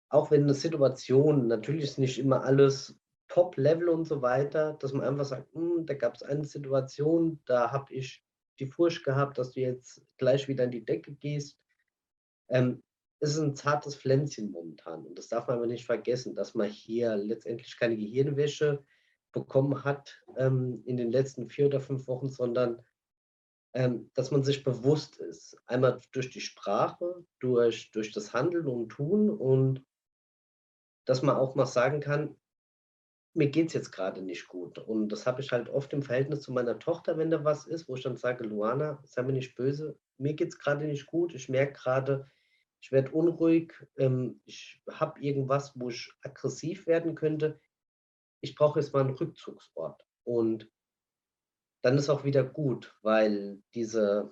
auch 0.09 0.31
wenn 0.31 0.43
eine 0.43 0.53
Situation, 0.53 1.47
natürlich 1.47 1.83
ist 1.83 1.97
nicht 1.97 2.19
immer 2.19 2.43
alles 2.43 2.97
Top-Level 3.27 3.89
und 3.89 4.05
so 4.05 4.21
weiter, 4.21 4.73
dass 4.79 4.93
man 4.93 5.05
einfach 5.05 5.25
sagt, 5.25 5.53
hm, 5.53 5.85
da 5.85 5.93
gab 5.93 6.15
es 6.15 6.23
eine 6.23 6.45
Situation, 6.45 7.41
da 7.45 7.71
habe 7.71 7.93
ich 7.93 8.23
die 8.59 8.67
Furcht 8.67 9.03
gehabt, 9.03 9.37
dass 9.37 9.51
du 9.51 9.61
jetzt 9.61 10.01
gleich 10.17 10.47
wieder 10.47 10.63
in 10.63 10.71
die 10.71 10.85
Decke 10.85 11.13
gehst. 11.13 11.59
Ähm, 12.49 12.83
es 13.19 13.31
ist 13.31 13.39
ein 13.39 13.55
zartes 13.55 13.95
Pflänzchen 13.95 14.51
momentan 14.51 15.05
und 15.05 15.17
das 15.17 15.27
darf 15.27 15.47
man 15.47 15.57
aber 15.57 15.67
nicht 15.67 15.85
vergessen, 15.85 16.35
dass 16.35 16.53
man 16.53 16.69
hier 16.69 17.15
letztendlich 17.15 17.77
keine 17.77 17.97
Gehirnwäsche 17.97 18.85
bekommen 19.35 19.83
hat 19.83 20.23
ähm, 20.37 20.81
in 20.85 20.97
den 20.97 21.11
letzten 21.11 21.47
vier 21.49 21.67
oder 21.67 21.81
fünf 21.81 22.07
Wochen, 22.07 22.29
sondern 22.29 22.81
ähm, 23.73 24.09
dass 24.13 24.31
man 24.31 24.43
sich 24.43 24.63
bewusst 24.63 25.17
ist. 25.17 25.57
Einmal 25.67 25.99
durch 26.13 26.31
die 26.31 26.41
Sprache, 26.41 27.25
durch, 27.39 27.91
durch 27.91 28.11
das 28.11 28.33
Handeln 28.33 28.67
und 28.67 28.89
Tun 28.89 29.29
und 29.29 29.85
dass 31.03 31.21
man 31.21 31.35
auch 31.35 31.55
mal 31.55 31.65
sagen 31.65 31.99
kann, 31.99 32.35
mir 33.33 33.49
geht 33.49 33.67
es 33.67 33.73
jetzt 33.73 33.91
gerade 33.91 34.21
nicht 34.21 34.47
gut. 34.47 34.79
Und 34.79 35.09
das 35.09 35.27
habe 35.27 35.41
ich 35.41 35.51
halt 35.51 35.67
oft 35.69 35.91
im 35.91 36.01
Verhältnis 36.01 36.41
zu 36.41 36.53
meiner 36.53 36.79
Tochter, 36.79 37.17
wenn 37.17 37.29
da 37.29 37.43
was 37.43 37.67
ist, 37.67 37.89
wo 37.89 37.95
ich 37.95 38.03
dann 38.03 38.15
sage, 38.15 38.45
Luana, 38.45 39.03
sei 39.03 39.23
mir 39.23 39.33
nicht 39.33 39.55
böse, 39.55 39.99
mir 40.17 40.33
geht 40.33 40.47
es 40.47 40.57
gerade 40.57 40.85
nicht 40.85 41.05
gut, 41.05 41.35
ich 41.35 41.49
merke 41.49 41.73
gerade, 41.73 42.31
ich 42.79 42.93
werde 42.93 43.11
unruhig, 43.11 43.73
ähm, 43.97 44.39
ich 44.45 44.81
habe 44.89 45.19
irgendwas, 45.19 45.73
wo 45.75 45.89
ich 45.89 46.13
aggressiv 46.21 46.87
werden 46.87 47.13
könnte 47.13 47.59
ich 48.45 48.55
brauche 48.55 48.79
jetzt 48.79 48.93
mal 48.93 49.01
einen 49.01 49.15
Rückzugsort. 49.15 50.05
Und 50.23 50.71
dann 51.81 51.97
ist 51.97 52.09
auch 52.09 52.23
wieder 52.23 52.43
gut, 52.43 52.95
weil 53.01 53.61
diese, 53.73 54.31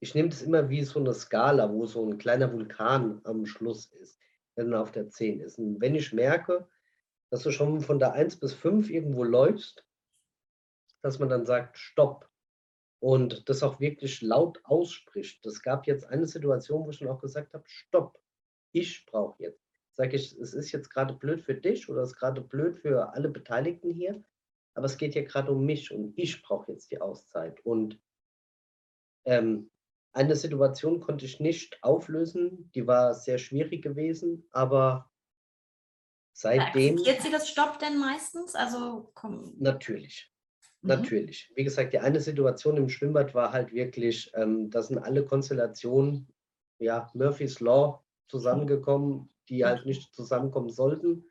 ich 0.00 0.14
nehme 0.14 0.30
das 0.30 0.42
immer 0.42 0.70
wie 0.70 0.82
so 0.84 0.98
eine 0.98 1.12
Skala, 1.12 1.70
wo 1.70 1.84
so 1.84 2.04
ein 2.04 2.16
kleiner 2.16 2.50
Vulkan 2.50 3.20
am 3.24 3.44
Schluss 3.44 3.86
ist, 3.92 4.18
der 4.56 4.64
dann 4.64 4.74
auf 4.74 4.90
der 4.90 5.10
10 5.10 5.40
ist. 5.40 5.58
Und 5.58 5.80
wenn 5.82 5.94
ich 5.94 6.14
merke, 6.14 6.66
dass 7.30 7.42
du 7.42 7.50
schon 7.50 7.82
von 7.82 7.98
der 7.98 8.14
1 8.14 8.40
bis 8.40 8.54
5 8.54 8.88
irgendwo 8.88 9.22
läufst, 9.22 9.86
dass 11.02 11.18
man 11.18 11.28
dann 11.28 11.44
sagt, 11.44 11.76
stopp. 11.76 12.28
Und 13.00 13.48
das 13.48 13.62
auch 13.62 13.80
wirklich 13.80 14.22
laut 14.22 14.60
ausspricht. 14.64 15.44
Das 15.44 15.60
gab 15.60 15.86
jetzt 15.86 16.06
eine 16.06 16.26
Situation, 16.26 16.86
wo 16.86 16.90
ich 16.90 17.00
dann 17.00 17.08
auch 17.08 17.20
gesagt 17.20 17.52
habe, 17.52 17.64
stopp, 17.66 18.18
ich 18.70 19.04
brauche 19.06 19.42
jetzt. 19.42 19.61
Sage 19.94 20.16
ich, 20.16 20.32
es 20.38 20.54
ist 20.54 20.72
jetzt 20.72 20.88
gerade 20.90 21.14
blöd 21.14 21.42
für 21.42 21.54
dich 21.54 21.88
oder 21.88 22.02
es 22.02 22.12
ist 22.12 22.18
gerade 22.18 22.40
blöd 22.40 22.76
für 22.76 23.12
alle 23.14 23.28
Beteiligten 23.28 23.92
hier, 23.92 24.24
aber 24.74 24.86
es 24.86 24.96
geht 24.96 25.12
hier 25.12 25.24
gerade 25.24 25.52
um 25.52 25.64
mich 25.64 25.92
und 25.92 26.14
ich 26.16 26.42
brauche 26.42 26.72
jetzt 26.72 26.90
die 26.90 27.00
Auszeit. 27.00 27.60
Und 27.64 28.00
ähm, 29.26 29.70
eine 30.12 30.36
Situation 30.36 31.00
konnte 31.00 31.24
ich 31.24 31.40
nicht 31.40 31.82
auflösen, 31.82 32.70
die 32.74 32.86
war 32.86 33.14
sehr 33.14 33.38
schwierig 33.38 33.82
gewesen, 33.82 34.46
aber 34.50 35.10
seitdem. 36.32 36.96
Akzeptiert 36.96 37.22
sie 37.22 37.30
das 37.30 37.48
Stopp 37.48 37.78
denn 37.78 37.98
meistens? 37.98 38.54
Also 38.54 39.10
komm. 39.14 39.54
Natürlich. 39.58 40.30
Mhm. 40.82 40.88
Natürlich. 40.88 41.52
Wie 41.54 41.64
gesagt, 41.64 41.92
die 41.92 41.98
eine 41.98 42.20
Situation 42.20 42.76
im 42.76 42.88
Schwimmbad 42.88 43.34
war 43.34 43.52
halt 43.52 43.72
wirklich, 43.72 44.30
ähm, 44.34 44.70
da 44.70 44.82
sind 44.82 44.98
alle 44.98 45.24
Konstellationen, 45.24 46.28
ja, 46.78 47.10
Murphy's 47.14 47.60
Law 47.60 48.04
zusammengekommen, 48.28 49.28
die 49.52 49.64
halt 49.64 49.84
nicht 49.84 50.14
zusammenkommen 50.14 50.70
sollten, 50.70 51.24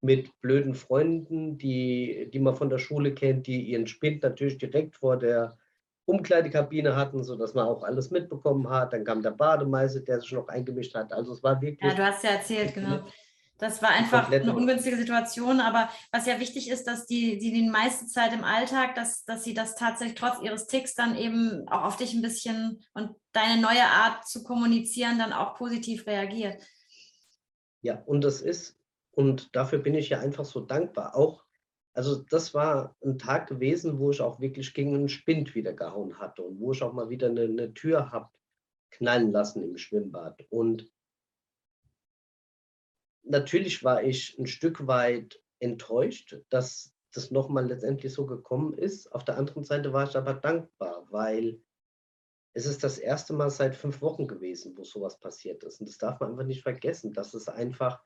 mit 0.00 0.40
blöden 0.40 0.74
Freunden, 0.74 1.58
die, 1.58 2.30
die 2.32 2.38
man 2.38 2.54
von 2.54 2.70
der 2.70 2.78
Schule 2.78 3.12
kennt, 3.12 3.46
die 3.46 3.62
ihren 3.62 3.86
Spind 3.86 4.22
natürlich 4.22 4.56
direkt 4.58 4.96
vor 4.96 5.18
der 5.18 5.58
Umkleidekabine 6.04 6.94
hatten, 6.94 7.24
sodass 7.24 7.54
man 7.54 7.66
auch 7.66 7.82
alles 7.82 8.12
mitbekommen 8.12 8.70
hat. 8.70 8.92
Dann 8.92 9.04
kam 9.04 9.22
der 9.22 9.32
Bademeister, 9.32 10.00
der 10.00 10.20
sich 10.20 10.32
noch 10.32 10.46
eingemischt 10.48 10.94
hat. 10.94 11.12
Also 11.12 11.32
es 11.32 11.42
war 11.42 11.60
wirklich. 11.60 11.90
Ja, 11.90 11.96
du 11.96 12.06
hast 12.06 12.22
ja 12.22 12.30
erzählt, 12.30 12.74
genau. 12.74 13.00
Das 13.58 13.80
war 13.80 13.88
einfach 13.88 14.30
eine 14.30 14.54
ungünstige 14.54 14.96
Situation, 14.98 15.60
aber 15.60 15.88
was 16.12 16.26
ja 16.26 16.38
wichtig 16.38 16.68
ist, 16.68 16.86
dass 16.86 17.06
die, 17.06 17.38
die 17.38 17.52
die 17.52 17.68
meiste 17.68 18.06
Zeit 18.06 18.34
im 18.34 18.44
Alltag, 18.44 18.94
dass, 18.94 19.24
dass 19.24 19.44
sie 19.44 19.54
das 19.54 19.74
tatsächlich 19.74 20.18
trotz 20.18 20.42
ihres 20.42 20.66
Ticks 20.66 20.94
dann 20.94 21.16
eben 21.16 21.66
auch 21.68 21.84
auf 21.84 21.96
dich 21.96 22.12
ein 22.12 22.20
bisschen 22.20 22.84
und 22.92 23.12
deine 23.32 23.60
neue 23.60 23.82
Art 23.82 24.28
zu 24.28 24.44
kommunizieren 24.44 25.18
dann 25.18 25.32
auch 25.32 25.54
positiv 25.54 26.06
reagiert. 26.06 26.62
Ja, 27.86 28.02
und 28.04 28.24
das 28.24 28.40
ist, 28.40 28.76
und 29.12 29.54
dafür 29.54 29.78
bin 29.78 29.94
ich 29.94 30.08
ja 30.08 30.18
einfach 30.18 30.44
so 30.44 30.58
dankbar, 30.58 31.14
auch 31.14 31.44
also 31.92 32.16
das 32.16 32.52
war 32.52 32.96
ein 33.02 33.16
Tag 33.16 33.46
gewesen, 33.46 34.00
wo 34.00 34.10
ich 34.10 34.20
auch 34.20 34.40
wirklich 34.40 34.74
gegen 34.74 34.94
einen 34.94 35.08
Spind 35.08 35.54
wieder 35.54 35.72
gehauen 35.72 36.18
hatte 36.18 36.42
und 36.42 36.58
wo 36.58 36.72
ich 36.72 36.82
auch 36.82 36.92
mal 36.92 37.08
wieder 37.08 37.28
eine, 37.28 37.42
eine 37.44 37.72
Tür 37.72 38.10
habe 38.10 38.28
knallen 38.90 39.30
lassen 39.30 39.62
im 39.62 39.78
Schwimmbad. 39.78 40.44
Und 40.50 40.92
natürlich 43.22 43.84
war 43.84 44.02
ich 44.02 44.36
ein 44.36 44.46
Stück 44.46 44.86
weit 44.88 45.40
enttäuscht, 45.58 46.36
dass 46.50 46.92
das 47.12 47.30
nochmal 47.30 47.66
letztendlich 47.66 48.12
so 48.12 48.26
gekommen 48.26 48.74
ist. 48.74 49.10
Auf 49.12 49.24
der 49.24 49.38
anderen 49.38 49.64
Seite 49.64 49.92
war 49.92 50.08
ich 50.08 50.16
aber 50.16 50.34
dankbar, 50.34 51.06
weil 51.10 51.62
es 52.56 52.64
ist 52.64 52.82
das 52.82 52.96
erste 52.96 53.34
Mal 53.34 53.50
seit 53.50 53.76
fünf 53.76 54.00
Wochen 54.00 54.26
gewesen, 54.26 54.72
wo 54.78 54.82
sowas 54.82 55.20
passiert 55.20 55.62
ist. 55.62 55.80
Und 55.80 55.90
das 55.90 55.98
darf 55.98 56.20
man 56.20 56.30
einfach 56.30 56.44
nicht 56.44 56.62
vergessen, 56.62 57.12
dass 57.12 57.34
es 57.34 57.48
einfach 57.48 58.00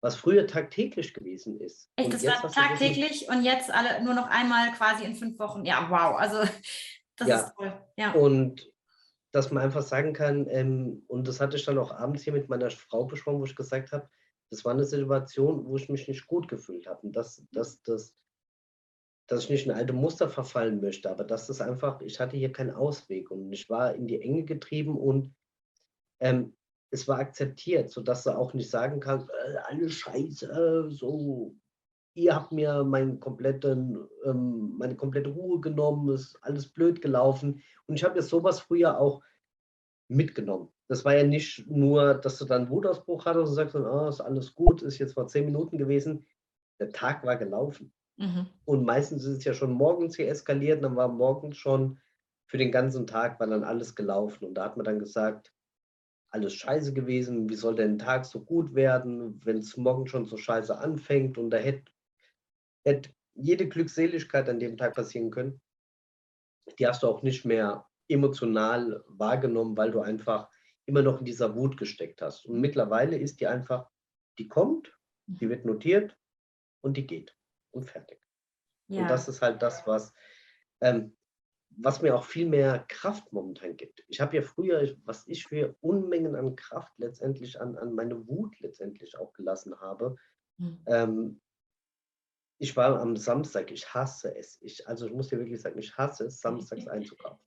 was 0.00 0.14
früher 0.14 0.46
tagtäglich 0.46 1.12
gewesen 1.12 1.58
ist. 1.60 1.90
Echt, 1.96 2.12
das 2.12 2.24
war 2.24 2.48
tagtäglich 2.48 3.28
und 3.28 3.42
jetzt 3.42 3.72
alle 3.72 4.00
nur 4.04 4.14
noch 4.14 4.28
einmal 4.28 4.70
quasi 4.70 5.04
in 5.04 5.16
fünf 5.16 5.36
Wochen. 5.40 5.64
Ja, 5.64 5.88
wow, 5.90 6.16
also 6.16 6.48
das 7.16 7.28
ja. 7.28 7.40
ist 7.40 7.54
toll. 7.56 7.72
Ja. 7.96 8.12
Und 8.12 8.72
dass 9.32 9.50
man 9.50 9.64
einfach 9.64 9.82
sagen 9.82 10.12
kann, 10.12 10.46
ähm, 10.48 11.02
und 11.08 11.26
das 11.26 11.40
hatte 11.40 11.56
ich 11.56 11.64
dann 11.64 11.78
auch 11.78 11.90
abends 11.90 12.22
hier 12.22 12.32
mit 12.32 12.48
meiner 12.48 12.70
Frau 12.70 13.04
besprochen, 13.04 13.40
wo 13.40 13.44
ich 13.46 13.56
gesagt 13.56 13.90
habe, 13.90 14.08
das 14.50 14.64
war 14.64 14.72
eine 14.72 14.84
Situation, 14.84 15.66
wo 15.66 15.76
ich 15.76 15.88
mich 15.88 16.06
nicht 16.06 16.28
gut 16.28 16.46
gefühlt 16.46 16.86
habe. 16.86 17.04
Und 17.04 17.16
dass, 17.16 17.42
dass, 17.50 17.82
dass, 17.82 18.14
dass 19.28 19.44
ich 19.44 19.50
nicht 19.50 19.66
in 19.66 19.72
alte 19.72 19.92
Muster 19.92 20.28
verfallen 20.28 20.80
möchte, 20.80 21.10
aber 21.10 21.22
das 21.22 21.60
einfach, 21.60 22.00
ich 22.00 22.18
hatte 22.18 22.36
hier 22.36 22.50
keinen 22.50 22.74
Ausweg 22.74 23.30
und 23.30 23.52
ich 23.52 23.68
war 23.70 23.94
in 23.94 24.08
die 24.08 24.20
Enge 24.20 24.44
getrieben 24.44 24.96
und 24.96 25.34
ähm, 26.20 26.56
es 26.90 27.06
war 27.06 27.18
akzeptiert, 27.18 27.90
sodass 27.90 28.24
du 28.24 28.30
auch 28.30 28.54
nicht 28.54 28.70
sagen 28.70 29.00
kannst, 29.00 29.28
äh, 29.28 29.56
alles 29.68 29.92
scheiße, 29.92 30.88
so, 30.90 31.54
ihr 32.14 32.34
habt 32.34 32.52
mir 32.52 32.82
meinen 32.84 33.20
kompletten, 33.20 34.08
ähm, 34.24 34.76
meine 34.78 34.96
komplette 34.96 35.30
Ruhe 35.30 35.60
genommen, 35.60 36.12
ist 36.14 36.38
alles 36.42 36.66
blöd 36.68 37.02
gelaufen. 37.02 37.62
Und 37.86 37.96
ich 37.96 38.04
habe 38.04 38.18
jetzt 38.18 38.30
sowas 38.30 38.60
früher 38.60 38.98
auch 38.98 39.22
mitgenommen. 40.08 40.72
Das 40.88 41.04
war 41.04 41.14
ja 41.14 41.24
nicht 41.24 41.68
nur, 41.70 42.14
dass 42.14 42.38
du 42.38 42.46
dann 42.46 42.70
Wutausbruch 42.70 43.26
hattest 43.26 43.50
und 43.50 43.54
sagst, 43.54 43.74
oh, 43.74 44.08
ist 44.08 44.22
alles 44.22 44.54
gut, 44.54 44.80
ist 44.80 44.98
jetzt 44.98 45.12
vor 45.12 45.26
zehn 45.26 45.44
Minuten 45.44 45.76
gewesen. 45.76 46.26
Der 46.80 46.90
Tag 46.90 47.24
war 47.24 47.36
gelaufen. 47.36 47.92
Mhm. 48.18 48.48
Und 48.64 48.84
meistens 48.84 49.24
ist 49.24 49.38
es 49.38 49.44
ja 49.44 49.54
schon 49.54 49.72
morgens 49.72 50.16
hier 50.16 50.28
eskaliert, 50.28 50.82
dann 50.82 50.96
war 50.96 51.08
morgens 51.08 51.56
schon 51.56 52.00
für 52.46 52.58
den 52.58 52.72
ganzen 52.72 53.06
Tag 53.06 53.38
war 53.40 53.46
dann 53.46 53.62
alles 53.62 53.94
gelaufen. 53.94 54.44
Und 54.46 54.54
da 54.54 54.64
hat 54.64 54.76
man 54.76 54.84
dann 54.84 54.98
gesagt, 54.98 55.52
alles 56.30 56.54
scheiße 56.54 56.92
gewesen, 56.92 57.48
wie 57.48 57.54
soll 57.54 57.76
denn 57.76 57.92
ein 57.92 57.98
Tag 57.98 58.26
so 58.26 58.44
gut 58.44 58.74
werden, 58.74 59.40
wenn 59.44 59.58
es 59.58 59.76
morgen 59.76 60.06
schon 60.06 60.26
so 60.26 60.36
scheiße 60.36 60.76
anfängt 60.76 61.38
und 61.38 61.50
da 61.50 61.58
hätte 61.58 61.90
hätt 62.84 63.14
jede 63.34 63.68
Glückseligkeit 63.68 64.48
an 64.48 64.58
dem 64.58 64.76
Tag 64.76 64.94
passieren 64.94 65.30
können. 65.30 65.60
Die 66.78 66.86
hast 66.86 67.02
du 67.02 67.06
auch 67.06 67.22
nicht 67.22 67.44
mehr 67.44 67.86
emotional 68.08 69.04
wahrgenommen, 69.06 69.76
weil 69.76 69.90
du 69.90 70.00
einfach 70.00 70.50
immer 70.86 71.02
noch 71.02 71.20
in 71.20 71.24
dieser 71.24 71.54
Wut 71.54 71.76
gesteckt 71.76 72.20
hast. 72.20 72.46
Und 72.46 72.60
mittlerweile 72.60 73.16
ist 73.16 73.40
die 73.40 73.46
einfach, 73.46 73.88
die 74.38 74.48
kommt, 74.48 74.92
die 75.26 75.48
wird 75.48 75.64
notiert 75.64 76.16
und 76.80 76.96
die 76.96 77.06
geht 77.06 77.37
und 77.70 77.84
fertig. 77.84 78.20
Ja. 78.88 79.02
Und 79.02 79.08
das 79.08 79.28
ist 79.28 79.42
halt 79.42 79.62
das, 79.62 79.86
was 79.86 80.12
ähm, 80.80 81.16
was 81.76 82.02
mir 82.02 82.16
auch 82.16 82.24
viel 82.24 82.46
mehr 82.46 82.84
Kraft 82.88 83.32
momentan 83.32 83.76
gibt. 83.76 84.04
Ich 84.08 84.20
habe 84.20 84.36
ja 84.36 84.42
früher, 84.42 84.96
was 85.04 85.26
ich 85.26 85.46
für 85.46 85.76
Unmengen 85.80 86.34
an 86.34 86.56
Kraft 86.56 86.92
letztendlich 86.98 87.60
an, 87.60 87.76
an 87.76 87.94
meine 87.94 88.26
Wut 88.26 88.58
letztendlich 88.60 89.16
auch 89.18 89.32
gelassen 89.32 89.78
habe. 89.80 90.16
Mhm. 90.56 90.82
Ähm, 90.86 91.40
ich 92.58 92.76
war 92.76 93.00
am 93.00 93.16
Samstag, 93.16 93.70
ich 93.70 93.94
hasse 93.94 94.34
es. 94.36 94.58
Ich, 94.60 94.88
also 94.88 95.06
ich 95.06 95.12
muss 95.12 95.28
dir 95.28 95.38
wirklich 95.38 95.60
sagen, 95.60 95.78
ich 95.78 95.96
hasse 95.96 96.26
es, 96.26 96.40
samstags 96.40 96.86
einzukaufen. 96.88 97.44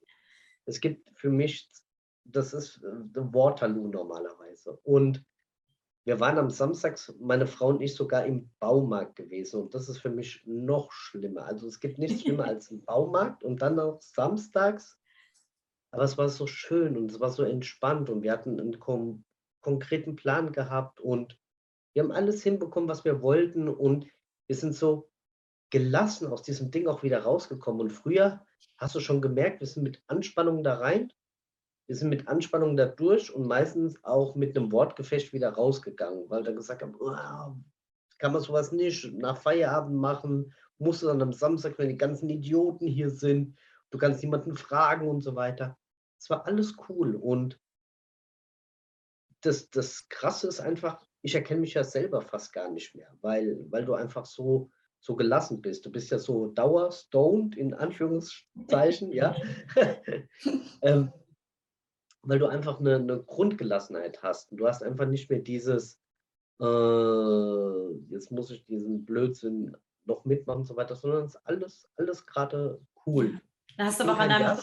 Es 0.65 0.79
gibt 0.79 1.09
für 1.17 1.29
mich, 1.29 1.69
das 2.23 2.53
ist 2.53 2.81
äh, 2.83 3.15
Waterloo 3.15 3.87
normalerweise. 3.87 4.77
Und 4.83 5.25
wir 6.03 6.19
waren 6.19 6.39
am 6.39 6.49
Samstag, 6.49 6.99
meine 7.19 7.45
Frau 7.45 7.67
und 7.67 7.81
ich, 7.81 7.93
sogar 7.93 8.25
im 8.25 8.49
Baumarkt 8.59 9.15
gewesen. 9.15 9.61
Und 9.61 9.75
das 9.75 9.87
ist 9.87 9.99
für 9.99 10.09
mich 10.09 10.41
noch 10.45 10.91
schlimmer. 10.91 11.45
Also 11.45 11.67
es 11.67 11.79
gibt 11.79 11.99
nichts 11.99 12.21
schlimmer 12.21 12.45
als 12.47 12.71
im 12.71 12.83
Baumarkt 12.83 13.43
und 13.43 13.61
dann 13.61 13.79
auch 13.79 14.01
samstags. 14.01 14.97
Aber 15.91 16.03
es 16.03 16.17
war 16.17 16.29
so 16.29 16.47
schön 16.47 16.97
und 16.97 17.11
es 17.11 17.19
war 17.19 17.29
so 17.29 17.43
entspannt 17.43 18.09
und 18.09 18.23
wir 18.23 18.31
hatten 18.31 18.59
einen 18.59 18.79
kon 18.79 19.25
konkreten 19.59 20.15
Plan 20.15 20.53
gehabt 20.53 20.99
und 20.99 21.37
wir 21.93 22.01
haben 22.01 22.11
alles 22.11 22.41
hinbekommen, 22.41 22.89
was 22.89 23.05
wir 23.05 23.21
wollten 23.21 23.67
und 23.67 24.07
wir 24.47 24.55
sind 24.55 24.73
so 24.73 25.11
gelassen 25.69 26.27
aus 26.27 26.41
diesem 26.41 26.71
Ding 26.71 26.87
auch 26.87 27.03
wieder 27.03 27.19
rausgekommen. 27.19 27.81
Und 27.81 27.91
früher 27.91 28.43
hast 28.77 28.95
du 28.95 28.99
schon 28.99 29.21
gemerkt, 29.21 29.59
wir 29.59 29.67
sind 29.67 29.83
mit 29.83 30.01
Anspannung 30.07 30.63
da 30.63 30.79
rein 30.79 31.13
wir 31.91 31.97
sind 31.97 32.07
mit 32.07 32.29
Anspannung 32.29 32.77
da 32.77 32.85
durch 32.85 33.35
und 33.35 33.45
meistens 33.45 34.01
auch 34.05 34.33
mit 34.35 34.55
einem 34.55 34.71
Wortgefecht 34.71 35.33
wieder 35.33 35.49
rausgegangen, 35.49 36.29
weil 36.29 36.41
dann 36.41 36.55
gesagt 36.55 36.83
haben, 36.83 36.95
oh, 36.97 37.11
kann 38.17 38.31
man 38.31 38.41
sowas 38.41 38.71
nicht 38.71 39.11
nach 39.11 39.35
Feierabend 39.35 39.99
machen, 39.99 40.53
musst 40.77 41.01
du 41.01 41.07
dann 41.07 41.21
am 41.21 41.33
Samstag, 41.33 41.77
wenn 41.77 41.89
die 41.89 41.97
ganzen 41.97 42.29
Idioten 42.29 42.87
hier 42.87 43.09
sind, 43.09 43.57
du 43.89 43.97
kannst 43.97 44.23
niemanden 44.23 44.55
fragen 44.55 45.09
und 45.09 45.19
so 45.19 45.35
weiter. 45.35 45.77
Es 46.17 46.29
war 46.29 46.45
alles 46.45 46.75
cool 46.87 47.17
und 47.17 47.59
das, 49.41 49.69
das 49.69 50.07
Krasse 50.07 50.47
ist 50.47 50.61
einfach, 50.61 51.05
ich 51.21 51.35
erkenne 51.35 51.59
mich 51.59 51.73
ja 51.73 51.83
selber 51.83 52.21
fast 52.21 52.53
gar 52.53 52.71
nicht 52.71 52.95
mehr, 52.95 53.13
weil, 53.19 53.65
weil 53.69 53.83
du 53.83 53.95
einfach 53.95 54.25
so, 54.25 54.71
so 55.01 55.17
gelassen 55.17 55.61
bist. 55.61 55.85
Du 55.85 55.91
bist 55.91 56.09
ja 56.09 56.19
so 56.19 56.47
dauerstoned, 56.47 57.57
in 57.57 57.73
Anführungszeichen, 57.73 59.11
ja. 59.11 59.35
ähm, 60.83 61.11
weil 62.23 62.39
du 62.39 62.47
einfach 62.47 62.79
eine, 62.79 62.95
eine 62.95 63.21
Grundgelassenheit 63.23 64.21
hast. 64.23 64.51
Und 64.51 64.57
du 64.59 64.67
hast 64.67 64.83
einfach 64.83 65.07
nicht 65.07 65.29
mehr 65.29 65.39
dieses, 65.39 65.99
äh, 66.59 67.89
jetzt 68.09 68.31
muss 68.31 68.51
ich 68.51 68.65
diesen 68.65 69.05
Blödsinn 69.05 69.75
noch 70.05 70.25
mitmachen 70.25 70.59
und 70.59 70.65
so 70.65 70.75
weiter, 70.75 70.95
sondern 70.95 71.25
es 71.25 71.35
ist 71.35 71.41
alles, 71.45 71.89
alles 71.97 72.25
gerade 72.25 72.79
cool. 73.05 73.39
Da 73.77 73.85
hast 73.85 73.99
du 73.99 74.03
aber 74.03 74.13
auch 74.13 74.19
an 74.19 74.29
deinem, 74.29 74.57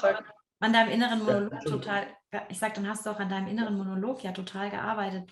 an 0.61 0.73
deinem 0.73 0.91
inneren 0.91 1.19
Monolog 1.21 1.53
ja, 1.53 1.71
total, 1.71 2.07
ich 2.49 2.59
sag, 2.59 2.75
dann 2.75 2.88
hast 2.88 3.07
du 3.07 3.11
auch 3.11 3.19
an 3.19 3.29
deinem 3.29 3.49
inneren 3.49 3.77
Monolog 3.77 4.23
ja 4.23 4.33
total 4.33 4.71
gearbeitet. 4.71 5.31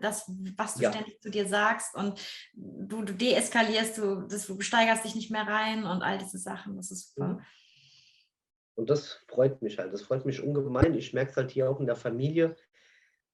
Das, 0.00 0.30
was 0.56 0.74
du 0.74 0.82
ja. 0.82 0.92
ständig 0.92 1.20
zu 1.20 1.30
dir 1.30 1.46
sagst 1.46 1.94
und 1.94 2.20
du, 2.54 3.02
du 3.02 3.14
deeskalierst, 3.14 3.98
du, 3.98 4.26
das, 4.28 4.46
du 4.46 4.60
steigerst 4.60 5.04
dich 5.04 5.14
nicht 5.14 5.30
mehr 5.30 5.46
rein 5.46 5.84
und 5.84 6.02
all 6.02 6.18
diese 6.18 6.38
Sachen, 6.38 6.76
das 6.76 6.90
ist 6.90 7.14
super. 7.14 7.28
Mhm. 7.28 7.40
Und 8.78 8.90
das 8.90 9.14
freut 9.26 9.60
mich 9.60 9.76
halt. 9.76 9.92
Das 9.92 10.02
freut 10.02 10.24
mich 10.24 10.40
ungemein. 10.40 10.94
Ich 10.94 11.12
merke 11.12 11.32
es 11.32 11.36
halt 11.36 11.50
hier 11.50 11.68
auch 11.68 11.80
in 11.80 11.86
der 11.86 11.96
Familie. 11.96 12.54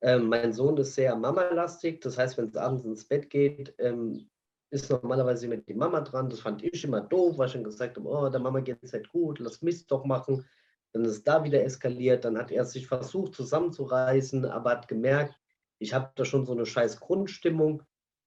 Ähm, 0.00 0.28
mein 0.28 0.54
Sohn 0.54 0.78
ist 0.78 0.94
sehr 0.94 1.14
mamalastig. 1.16 2.00
Das 2.00 2.16
heißt, 2.16 2.38
wenn 2.38 2.48
es 2.48 2.56
abends 2.56 2.86
ins 2.86 3.06
Bett 3.06 3.28
geht, 3.28 3.74
ähm, 3.78 4.30
ist 4.70 4.88
normalerweise 4.88 5.46
mit 5.46 5.68
die 5.68 5.74
Mama 5.74 6.00
dran. 6.00 6.30
Das 6.30 6.40
fand 6.40 6.62
ich 6.62 6.82
immer 6.82 7.02
doof, 7.02 7.36
weil 7.36 7.48
ich 7.48 7.52
schon 7.52 7.62
gesagt 7.62 7.98
habe, 7.98 8.08
oh, 8.08 8.30
der 8.30 8.40
Mama 8.40 8.60
geht 8.60 8.82
es 8.82 8.94
halt 8.94 9.06
gut, 9.10 9.38
lass 9.38 9.60
Mist 9.60 9.90
doch 9.90 10.06
machen. 10.06 10.46
Dann 10.94 11.04
ist 11.04 11.10
es 11.12 11.24
da 11.24 11.44
wieder 11.44 11.62
eskaliert. 11.62 12.24
Dann 12.24 12.38
hat 12.38 12.50
er 12.50 12.64
sich 12.64 12.86
versucht 12.86 13.34
zusammenzureißen, 13.34 14.46
aber 14.46 14.70
hat 14.70 14.88
gemerkt, 14.88 15.38
ich 15.78 15.92
habe 15.92 16.10
da 16.14 16.24
schon 16.24 16.46
so 16.46 16.52
eine 16.52 16.64
scheiß 16.64 17.00
Grundstimmung. 17.00 17.82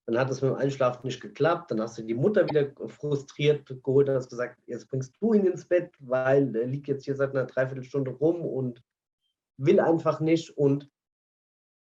Dann 0.08 0.18
hat 0.18 0.32
es 0.32 0.42
mit 0.42 0.50
dem 0.50 0.58
Einschlafen 0.58 1.06
nicht 1.06 1.20
geklappt. 1.20 1.70
Dann 1.70 1.82
hast 1.82 1.98
du 1.98 2.02
die 2.02 2.14
Mutter 2.14 2.48
wieder 2.48 2.72
frustriert 2.88 3.68
geholt 3.84 4.08
und 4.08 4.16
hast 4.16 4.30
gesagt, 4.30 4.58
jetzt 4.66 4.88
bringst 4.88 5.14
du 5.20 5.34
ihn 5.34 5.46
ins 5.46 5.66
Bett, 5.66 5.94
weil 6.00 6.56
er 6.56 6.66
liegt 6.66 6.88
jetzt 6.88 7.04
hier 7.04 7.16
seit 7.16 7.32
einer 7.32 7.46
Dreiviertelstunde 7.46 8.12
rum 8.12 8.42
und 8.42 8.82
will 9.58 9.82
einfach 9.82 10.22
nicht. 10.22 10.58
Und 10.58 10.90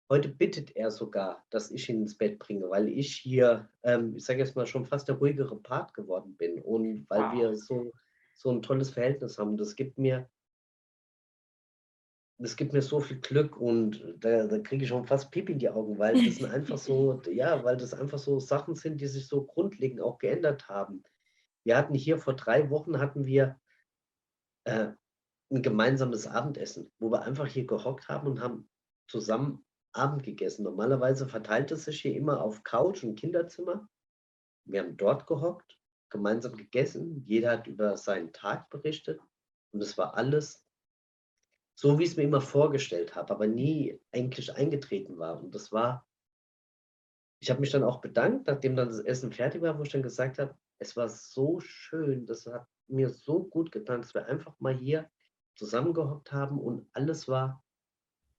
heute 0.09 0.29
bittet 0.29 0.75
er 0.75 0.89
sogar, 0.89 1.45
dass 1.51 1.69
ich 1.69 1.87
ihn 1.87 2.01
ins 2.01 2.17
Bett 2.17 2.39
bringe, 2.39 2.67
weil 2.67 2.89
ich 2.89 3.15
hier, 3.15 3.69
ähm, 3.83 4.15
ich 4.15 4.25
sage 4.25 4.39
jetzt 4.39 4.55
mal, 4.55 4.65
schon 4.65 4.87
fast 4.87 5.07
der 5.07 5.17
ruhigere 5.17 5.57
Part 5.57 5.93
geworden 5.93 6.35
bin. 6.35 6.59
Und 6.63 7.05
weil 7.09 7.21
wow. 7.21 7.33
wir 7.33 7.55
so, 7.55 7.91
so 8.33 8.49
ein 8.49 8.63
tolles 8.63 8.89
Verhältnis 8.89 9.37
haben. 9.37 9.55
Das 9.55 9.75
gibt 9.75 9.99
mir 9.99 10.27
das 12.37 12.55
gibt 12.55 12.73
mir 12.73 12.81
so 12.81 12.99
viel 12.99 13.19
Glück 13.21 13.57
und 13.57 14.03
da, 14.19 14.45
da 14.45 14.59
kriege 14.59 14.83
ich 14.83 14.89
schon 14.89 15.05
fast 15.05 15.31
Pipi 15.31 15.53
in 15.53 15.59
die 15.59 15.69
Augen, 15.69 15.97
weil 15.97 16.13
das 16.25 16.35
sind 16.35 16.51
einfach 16.51 16.77
so, 16.77 17.21
ja, 17.31 17.63
weil 17.63 17.77
das 17.77 17.93
einfach 17.93 18.19
so 18.19 18.39
Sachen 18.39 18.75
sind, 18.75 18.99
die 18.99 19.07
sich 19.07 19.27
so 19.27 19.45
grundlegend 19.45 20.01
auch 20.01 20.17
geändert 20.17 20.67
haben. 20.67 21.03
Wir 21.63 21.77
hatten 21.77 21.95
hier 21.95 22.17
vor 22.17 22.35
drei 22.35 22.69
Wochen 22.69 22.99
hatten 22.99 23.25
wir 23.25 23.59
äh, 24.65 24.91
ein 25.51 25.61
gemeinsames 25.61 26.27
Abendessen, 26.27 26.91
wo 26.99 27.11
wir 27.11 27.21
einfach 27.21 27.47
hier 27.47 27.65
gehockt 27.65 28.07
haben 28.09 28.27
und 28.27 28.41
haben 28.41 28.69
zusammen 29.07 29.65
Abend 29.93 30.23
gegessen. 30.23 30.63
Normalerweise 30.63 31.27
verteilt 31.27 31.71
es 31.71 31.85
sich 31.85 32.01
hier 32.01 32.15
immer 32.15 32.41
auf 32.41 32.63
Couch 32.63 33.03
und 33.03 33.15
Kinderzimmer. 33.15 33.87
Wir 34.65 34.81
haben 34.81 34.97
dort 34.97 35.25
gehockt, 35.27 35.79
gemeinsam 36.09 36.55
gegessen. 36.57 37.23
Jeder 37.25 37.51
hat 37.51 37.67
über 37.67 37.95
seinen 37.95 38.33
Tag 38.33 38.69
berichtet 38.69 39.21
und 39.71 39.81
es 39.81 39.97
war 39.97 40.15
alles 40.15 40.64
so, 41.75 41.99
wie 41.99 42.03
ich 42.03 42.11
es 42.11 42.17
mir 42.17 42.23
immer 42.23 42.41
vorgestellt 42.41 43.15
habe, 43.15 43.33
aber 43.33 43.47
nie 43.47 43.99
eigentlich 44.11 44.55
eingetreten 44.55 45.17
war. 45.17 45.41
Und 45.43 45.53
das 45.53 45.71
war, 45.71 46.07
ich 47.41 47.49
habe 47.49 47.59
mich 47.59 47.71
dann 47.71 47.83
auch 47.83 47.99
bedankt, 47.99 48.47
nachdem 48.47 48.75
dann 48.75 48.87
das 48.87 48.99
Essen 48.99 49.31
fertig 49.31 49.61
war, 49.61 49.77
wo 49.77 49.83
ich 49.83 49.89
dann 49.89 50.01
gesagt 50.01 50.39
habe, 50.39 50.57
es 50.79 50.95
war 50.95 51.09
so 51.09 51.59
schön, 51.59 52.25
das 52.25 52.45
hat 52.47 52.67
mir 52.87 53.09
so 53.09 53.43
gut 53.43 53.71
getan, 53.71 54.01
dass 54.01 54.13
wir 54.13 54.25
einfach 54.25 54.57
mal 54.59 54.73
hier 54.73 55.09
zusammengehockt 55.55 56.31
haben 56.31 56.59
und 56.59 56.87
alles 56.93 57.27
war 57.27 57.63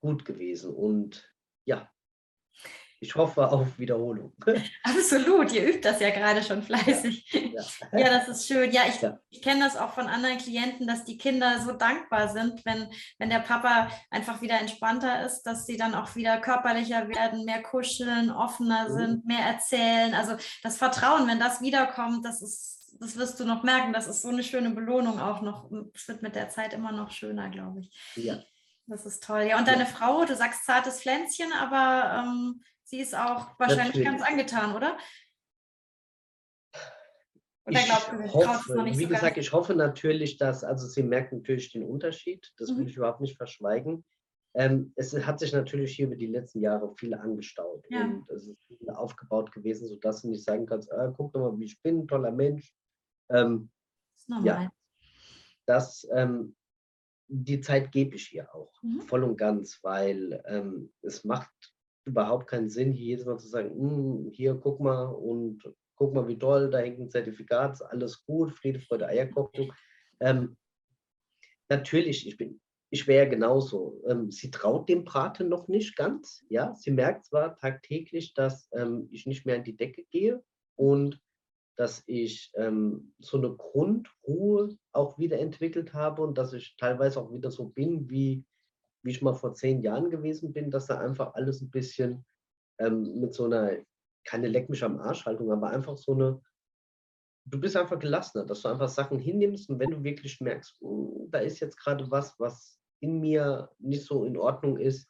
gut 0.00 0.24
gewesen. 0.24 0.74
Und 0.74 1.30
ja, 1.64 1.90
ich 2.98 3.14
hoffe 3.14 3.50
auf 3.50 3.78
Wiederholung. 3.78 4.32
Absolut, 4.82 5.52
ihr 5.52 5.68
übt 5.68 5.82
das 5.82 6.00
ja 6.00 6.10
gerade 6.10 6.42
schon 6.42 6.62
fleißig. 6.62 7.30
Ja, 7.30 7.40
ja. 7.40 7.98
ja 7.98 8.10
das 8.10 8.28
ist 8.28 8.46
schön. 8.46 8.72
Ja, 8.72 8.82
ich, 8.88 9.00
ja. 9.02 9.18
ich 9.28 9.42
kenne 9.42 9.60
das 9.60 9.76
auch 9.76 9.92
von 9.92 10.06
anderen 10.06 10.38
Klienten, 10.38 10.86
dass 10.86 11.04
die 11.04 11.18
Kinder 11.18 11.60
so 11.60 11.72
dankbar 11.72 12.28
sind, 12.28 12.64
wenn, 12.64 12.88
wenn 13.18 13.28
der 13.28 13.40
Papa 13.40 13.90
einfach 14.10 14.40
wieder 14.40 14.58
entspannter 14.58 15.24
ist, 15.26 15.42
dass 15.42 15.66
sie 15.66 15.76
dann 15.76 15.94
auch 15.94 16.16
wieder 16.16 16.40
körperlicher 16.40 17.08
werden, 17.08 17.44
mehr 17.44 17.62
kuscheln, 17.62 18.30
offener 18.30 18.88
mhm. 18.88 18.94
sind, 18.94 19.26
mehr 19.26 19.44
erzählen. 19.44 20.14
Also 20.14 20.36
das 20.62 20.78
Vertrauen, 20.78 21.28
wenn 21.28 21.38
das 21.40 21.60
wiederkommt, 21.60 22.24
das 22.24 22.40
ist, 22.40 22.96
das 22.98 23.16
wirst 23.16 23.38
du 23.38 23.44
noch 23.44 23.62
merken, 23.62 23.92
das 23.92 24.06
ist 24.06 24.22
so 24.22 24.28
eine 24.28 24.42
schöne 24.42 24.70
Belohnung 24.70 25.20
auch 25.20 25.42
noch. 25.42 25.70
Es 25.94 26.08
wird 26.08 26.22
mit 26.22 26.34
der 26.34 26.48
Zeit 26.48 26.72
immer 26.72 26.92
noch 26.92 27.10
schöner, 27.10 27.50
glaube 27.50 27.80
ich. 27.80 27.90
Ja. 28.16 28.38
Das 28.88 29.04
ist 29.04 29.24
toll. 29.24 29.42
Ja, 29.42 29.58
und 29.58 29.66
deine 29.66 29.84
Frau, 29.84 30.24
du 30.24 30.36
sagst 30.36 30.64
zartes 30.64 31.00
Pflänzchen, 31.00 31.52
aber 31.52 32.22
ähm, 32.24 32.62
Sie 32.86 33.00
ist 33.00 33.16
auch 33.16 33.58
wahrscheinlich 33.58 34.04
ganz 34.04 34.22
angetan, 34.22 34.76
oder? 34.76 34.96
Ich 37.68 37.92
hoffe, 37.92 38.84
wie 38.84 38.94
so 38.94 39.08
gesagt, 39.08 39.36
ich 39.38 39.52
hoffe 39.52 39.74
natürlich, 39.74 40.38
dass, 40.38 40.62
also 40.62 40.86
sie 40.86 41.02
merkt 41.02 41.32
natürlich 41.32 41.72
den 41.72 41.84
Unterschied, 41.84 42.52
das 42.58 42.70
mhm. 42.70 42.78
will 42.78 42.88
ich 42.88 42.96
überhaupt 42.96 43.20
nicht 43.20 43.36
verschweigen. 43.36 44.04
Ähm, 44.54 44.92
es 44.94 45.12
hat 45.26 45.40
sich 45.40 45.52
natürlich 45.52 45.96
hier 45.96 46.06
über 46.06 46.14
die 46.14 46.28
letzten 46.28 46.60
Jahre 46.60 46.94
viel 46.94 47.12
angestaut 47.14 47.84
ja. 47.90 48.04
und 48.04 48.30
es 48.30 48.46
ist 48.46 48.64
viel 48.68 48.88
aufgebaut 48.90 49.50
gewesen, 49.50 49.88
sodass 49.88 50.22
du 50.22 50.30
nicht 50.30 50.44
sagen 50.44 50.64
kannst, 50.64 50.92
ah, 50.92 51.12
guck 51.14 51.32
doch 51.32 51.40
mal, 51.40 51.58
wie 51.58 51.64
ich 51.64 51.82
bin, 51.82 52.06
toller 52.06 52.30
Mensch. 52.30 52.72
Ähm, 53.30 53.68
das 54.14 54.22
ist 54.22 54.28
normal. 54.28 54.46
Ja, 54.46 54.72
das, 55.66 56.08
ähm, 56.12 56.54
die 57.26 57.60
Zeit 57.60 57.90
gebe 57.90 58.14
ich 58.14 58.32
ihr 58.32 58.54
auch, 58.54 58.72
mhm. 58.80 59.02
voll 59.02 59.24
und 59.24 59.36
ganz, 59.36 59.80
weil 59.82 60.40
ähm, 60.46 60.94
es 61.02 61.24
macht 61.24 61.75
überhaupt 62.06 62.48
keinen 62.48 62.70
Sinn, 62.70 62.92
hier 62.92 63.06
jedes 63.06 63.26
Mal 63.26 63.38
zu 63.38 63.48
sagen, 63.48 63.70
hm, 63.70 64.30
hier 64.32 64.54
guck 64.54 64.80
mal 64.80 65.06
und 65.06 65.62
guck 65.96 66.14
mal, 66.14 66.28
wie 66.28 66.38
toll, 66.38 66.70
da 66.70 66.78
hängt 66.78 67.00
ein 67.00 67.10
Zertifikat, 67.10 67.82
alles 67.82 68.24
gut, 68.24 68.52
Friede, 68.52 68.80
Freude, 68.80 69.08
Eierkochen. 69.08 69.72
Ähm, 70.20 70.56
natürlich, 71.68 72.26
ich 72.26 72.36
bin, 72.36 72.60
ich 72.90 73.06
wäre 73.06 73.28
genauso. 73.28 74.02
Ähm, 74.06 74.30
sie 74.30 74.50
traut 74.50 74.88
dem 74.88 75.04
Braten 75.04 75.48
noch 75.48 75.68
nicht 75.68 75.96
ganz. 75.96 76.44
Ja, 76.48 76.74
sie 76.74 76.90
merkt 76.90 77.26
zwar 77.26 77.56
tagtäglich, 77.56 78.34
dass 78.34 78.68
ähm, 78.72 79.08
ich 79.10 79.26
nicht 79.26 79.44
mehr 79.44 79.56
in 79.56 79.64
die 79.64 79.76
Decke 79.76 80.04
gehe 80.10 80.42
und 80.76 81.20
dass 81.76 82.04
ich 82.06 82.52
ähm, 82.54 83.12
so 83.18 83.36
eine 83.36 83.54
Grundruhe 83.54 84.76
auch 84.92 85.18
wieder 85.18 85.38
entwickelt 85.38 85.92
habe 85.92 86.22
und 86.22 86.38
dass 86.38 86.52
ich 86.52 86.76
teilweise 86.78 87.20
auch 87.20 87.32
wieder 87.32 87.50
so 87.50 87.68
bin, 87.68 88.08
wie 88.08 88.44
wie 89.06 89.12
ich 89.12 89.22
mal 89.22 89.34
vor 89.34 89.54
zehn 89.54 89.82
Jahren 89.82 90.10
gewesen 90.10 90.52
bin, 90.52 90.70
dass 90.70 90.86
da 90.86 90.98
einfach 90.98 91.34
alles 91.34 91.62
ein 91.62 91.70
bisschen 91.70 92.26
ähm, 92.78 93.20
mit 93.20 93.32
so 93.32 93.44
einer, 93.44 93.78
keine 94.24 94.48
Leck 94.48 94.68
mich 94.68 94.82
am 94.82 94.98
Arsch-Haltung, 94.98 95.52
aber 95.52 95.70
einfach 95.70 95.96
so 95.96 96.12
eine, 96.12 96.42
du 97.44 97.60
bist 97.60 97.76
einfach 97.76 97.98
gelassener, 97.98 98.44
dass 98.44 98.62
du 98.62 98.68
einfach 98.68 98.88
Sachen 98.88 99.20
hinnimmst 99.20 99.70
und 99.70 99.78
wenn 99.78 99.92
du 99.92 100.02
wirklich 100.02 100.40
merkst, 100.40 100.76
oh, 100.82 101.28
da 101.30 101.38
ist 101.38 101.60
jetzt 101.60 101.76
gerade 101.76 102.10
was, 102.10 102.38
was 102.40 102.80
in 103.00 103.20
mir 103.20 103.70
nicht 103.78 104.04
so 104.04 104.24
in 104.24 104.36
Ordnung 104.36 104.76
ist, 104.76 105.08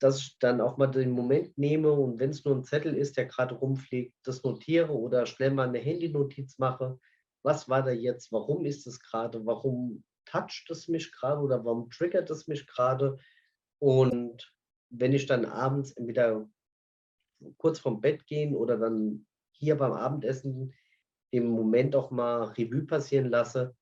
dass 0.00 0.18
ich 0.18 0.38
dann 0.38 0.62
auch 0.62 0.78
mal 0.78 0.86
den 0.86 1.10
Moment 1.10 1.58
nehme 1.58 1.92
und 1.92 2.18
wenn 2.18 2.30
es 2.30 2.44
nur 2.46 2.56
ein 2.56 2.64
Zettel 2.64 2.96
ist, 2.96 3.18
der 3.18 3.26
gerade 3.26 3.54
rumfliegt, 3.54 4.14
das 4.24 4.42
notiere 4.42 4.92
oder 4.92 5.26
schnell 5.26 5.50
mal 5.50 5.68
eine 5.68 5.78
Handynotiz 5.78 6.58
mache. 6.58 6.98
Was 7.42 7.68
war 7.68 7.82
da 7.82 7.90
jetzt? 7.90 8.32
Warum 8.32 8.64
ist 8.64 8.86
es 8.86 9.00
gerade? 9.00 9.44
Warum 9.44 10.02
toucht 10.30 10.70
es 10.70 10.88
mich 10.88 11.12
gerade 11.12 11.40
oder 11.40 11.64
warum 11.64 11.90
triggert 11.90 12.30
es 12.30 12.46
mich 12.46 12.66
gerade? 12.66 13.18
Und 13.78 14.52
wenn 14.90 15.12
ich 15.12 15.26
dann 15.26 15.44
abends 15.44 15.92
entweder 15.92 16.48
kurz 17.58 17.78
vorm 17.78 18.00
Bett 18.00 18.26
gehen 18.26 18.54
oder 18.54 18.76
dann 18.76 19.26
hier 19.52 19.76
beim 19.76 19.92
Abendessen 19.92 20.74
den 21.32 21.48
Moment 21.48 21.94
auch 21.94 22.10
mal 22.10 22.44
Revue 22.44 22.86
passieren 22.86 23.30
lasse, 23.30 23.76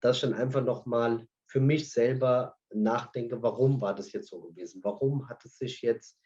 dass 0.00 0.16
ich 0.16 0.22
dann 0.22 0.34
einfach 0.34 0.64
noch 0.64 0.86
mal 0.86 1.26
für 1.46 1.60
mich 1.60 1.90
selber 1.90 2.56
nachdenke, 2.72 3.42
warum 3.42 3.80
war 3.80 3.94
das 3.94 4.12
jetzt 4.12 4.28
so 4.28 4.40
gewesen? 4.40 4.82
Warum 4.82 5.28
hat 5.28 5.44
es 5.44 5.58
sich 5.58 5.82
jetzt, 5.82 6.18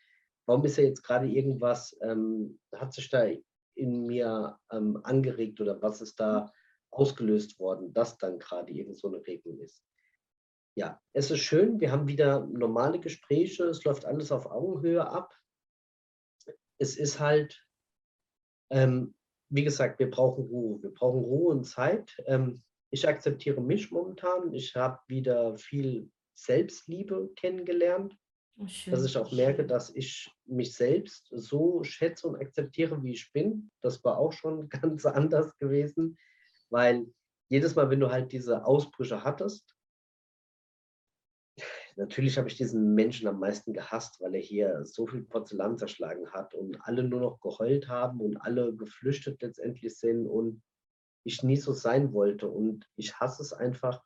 warum 0.47 0.65
ist 0.65 0.77
ja 0.77 0.85
jetzt 0.85 1.03
gerade 1.03 1.27
irgendwas, 1.27 1.97
ähm, 2.03 2.59
hat 2.75 2.93
sich 2.93 3.09
da 3.11 3.27
in 3.75 4.07
mir 4.07 4.59
ähm, 4.71 5.01
angeregt 5.05 5.61
oder 5.61 5.81
was 5.81 6.01
ist 6.03 6.19
da 6.21 6.53
ausgelöst 6.91 7.59
worden, 7.59 7.93
dass 7.93 8.19
dann 8.19 8.39
gerade 8.39 8.73
irgend 8.73 8.97
so 8.97 9.09
eine 9.09 9.25
Regelung 9.27 9.61
ist. 9.61 9.85
Ja, 10.77 11.01
es 11.13 11.31
ist 11.31 11.41
schön, 11.41 11.81
wir 11.81 11.91
haben 11.91 12.09
wieder 12.09 12.47
normale 12.47 13.01
Gespräche, 13.01 13.65
es 13.65 13.85
läuft 13.85 14.05
alles 14.05 14.33
auf 14.33 14.47
Augenhöhe 14.47 15.07
ab. 15.07 15.35
Es 16.79 16.97
ist 16.97 17.21
halt, 17.21 17.67
ähm, 18.71 19.15
wie 19.51 19.65
gesagt, 19.65 19.99
wir 19.99 20.11
brauchen 20.11 20.45
Ruhe. 20.45 20.83
Wir 20.83 20.95
brauchen 20.95 21.21
Ruhe 21.21 21.53
und 21.53 21.65
Zeit. 21.65 22.17
Ähm, 22.27 22.63
ich 22.91 23.07
akzeptiere 23.07 23.61
mich 23.61 23.91
momentan. 23.91 24.53
Ich 24.53 24.75
habe 24.75 25.01
wieder 25.07 25.57
viel 25.59 26.11
Selbstliebe 26.35 27.31
kennengelernt. 27.37 28.17
Oh, 28.57 28.67
dass 28.87 29.05
ich 29.05 29.17
auch 29.17 29.33
merke, 29.33 29.67
dass 29.67 29.95
ich 29.95 30.31
mich 30.45 30.75
selbst 30.75 31.29
so 31.31 31.83
schätze 31.83 32.29
und 32.29 32.37
akzeptiere, 32.37 33.03
wie 33.03 33.13
ich 33.13 33.33
bin. 33.33 33.71
Das 33.81 34.05
war 34.05 34.19
auch 34.19 34.33
schon 34.33 34.69
ganz 34.69 35.07
anders 35.07 35.57
gewesen. 35.59 36.17
Weil 36.71 37.13
jedes 37.49 37.75
Mal, 37.75 37.91
wenn 37.91 38.01
du 38.01 38.11
halt 38.11 38.33
diese 38.33 38.65
Ausbrüche 38.65 39.25
hattest, 39.25 39.77
natürlich 41.97 42.39
habe 42.39 42.49
ich 42.49 42.57
diesen 42.57 42.95
Menschen 42.95 43.29
am 43.29 43.41
meisten 43.41 43.73
gehasst, 43.73 44.21
weil 44.21 44.35
er 44.35 44.41
hier 44.41 44.85
so 44.85 45.07
viel 45.07 45.23
Porzellan 45.23 45.77
zerschlagen 45.77 46.31
hat 46.31 46.55
und 46.55 46.81
alle 46.83 47.03
nur 47.03 47.21
noch 47.21 47.41
geheult 47.41 47.89
haben 47.89 48.21
und 48.21 48.37
alle 48.39 48.75
geflüchtet 48.75 49.43
letztendlich 49.43 49.99
sind 49.99 50.27
und 50.27 50.63
ich 51.25 51.43
nie 51.43 51.57
so 51.57 51.73
sein 51.73 52.13
wollte. 52.13 52.49
Und 52.49 52.89
ich 52.97 53.19
hasse 53.19 53.43
es 53.43 53.53
einfach, 53.53 54.03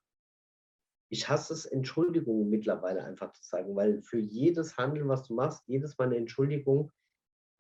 ich 1.11 1.29
hasse 1.29 1.53
es, 1.53 1.67
Entschuldigungen 1.67 2.49
mittlerweile 2.49 3.05
einfach 3.05 3.33
zu 3.33 3.45
sagen, 3.45 3.77
weil 3.77 4.03
für 4.03 4.19
jedes 4.19 4.77
Handeln, 4.77 5.09
was 5.09 5.23
du 5.25 5.35
machst, 5.35 5.63
jedes 5.67 5.97
Mal 5.99 6.07
eine 6.07 6.17
Entschuldigung, 6.17 6.91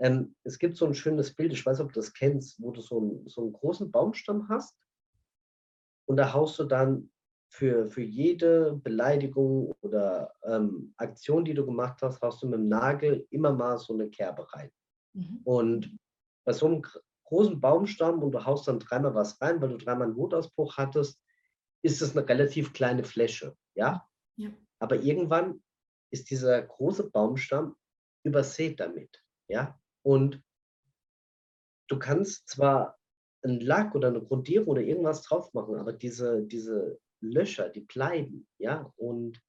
ähm, 0.00 0.34
es 0.42 0.58
gibt 0.58 0.76
so 0.76 0.86
ein 0.86 0.94
schönes 0.94 1.34
Bild, 1.34 1.52
ich 1.52 1.64
weiß, 1.64 1.78
ob 1.80 1.92
du 1.92 2.00
das 2.00 2.12
kennst, 2.12 2.60
wo 2.60 2.72
du 2.72 2.80
so, 2.80 3.00
ein, 3.00 3.28
so 3.28 3.42
einen 3.42 3.52
großen 3.52 3.92
Baumstamm 3.92 4.48
hast 4.48 4.76
und 6.06 6.16
da 6.16 6.32
haust 6.32 6.58
du 6.58 6.64
dann 6.64 7.10
für, 7.48 7.88
für 7.88 8.02
jede 8.02 8.74
Beleidigung 8.82 9.74
oder 9.80 10.34
ähm, 10.42 10.92
Aktion, 10.96 11.44
die 11.44 11.54
du 11.54 11.64
gemacht 11.64 12.00
hast, 12.02 12.20
hast 12.20 12.42
du 12.42 12.48
mit 12.48 12.58
dem 12.58 12.68
Nagel 12.68 13.26
immer 13.30 13.52
mal 13.52 13.78
so 13.78 13.94
eine 13.94 14.10
Kerbe 14.10 14.52
rein. 14.52 14.70
Mhm. 15.12 15.40
Und 15.44 15.98
bei 16.44 16.52
so 16.52 16.66
einem 16.66 16.82
großen 17.24 17.60
Baumstamm 17.60 18.22
und 18.22 18.32
du 18.32 18.44
haust 18.44 18.66
dann 18.66 18.80
dreimal 18.80 19.14
was 19.14 19.40
rein, 19.40 19.60
weil 19.60 19.70
du 19.70 19.78
dreimal 19.78 20.08
einen 20.08 20.16
Wutausbruch 20.16 20.76
hattest, 20.76 21.20
ist 21.82 22.02
es 22.02 22.16
eine 22.16 22.28
relativ 22.28 22.72
kleine 22.72 23.04
Fläche, 23.04 23.56
ja? 23.74 24.08
ja. 24.36 24.50
Aber 24.80 24.96
irgendwann 24.96 25.62
ist 26.10 26.30
dieser 26.30 26.60
große 26.60 27.10
Baumstamm 27.10 27.76
übersät 28.24 28.80
damit, 28.80 29.22
ja? 29.48 29.78
Und 30.02 30.42
du 31.88 31.98
kannst 31.98 32.48
zwar 32.48 32.98
einen 33.44 33.60
Lack 33.60 33.94
oder 33.94 34.08
eine 34.08 34.22
Grundierung 34.22 34.68
oder 34.68 34.82
irgendwas 34.82 35.22
drauf 35.22 35.52
machen, 35.52 35.76
aber 35.76 35.92
diese, 35.92 36.42
diese 36.42 36.98
Löcher, 37.20 37.68
die 37.68 37.80
bleiben, 37.80 38.46
ja? 38.58 38.92
Und 38.96 39.40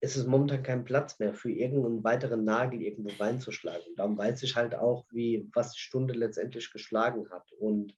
es 0.00 0.16
ist 0.16 0.26
momentan 0.26 0.62
kein 0.62 0.84
Platz 0.84 1.18
mehr 1.18 1.34
für 1.34 1.50
irgendeinen 1.50 2.04
weiteren 2.04 2.44
Nagel 2.44 2.82
irgendwo 2.82 3.10
reinzuschlagen. 3.22 3.96
Darum 3.96 4.16
weiß 4.16 4.42
ich 4.44 4.54
halt 4.54 4.74
auch, 4.74 5.04
wie, 5.10 5.48
was 5.54 5.72
die 5.72 5.80
Stunde 5.80 6.14
letztendlich 6.14 6.70
geschlagen 6.70 7.28
hat. 7.30 7.50
Und 7.52 7.96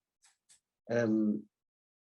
ähm, 0.88 1.48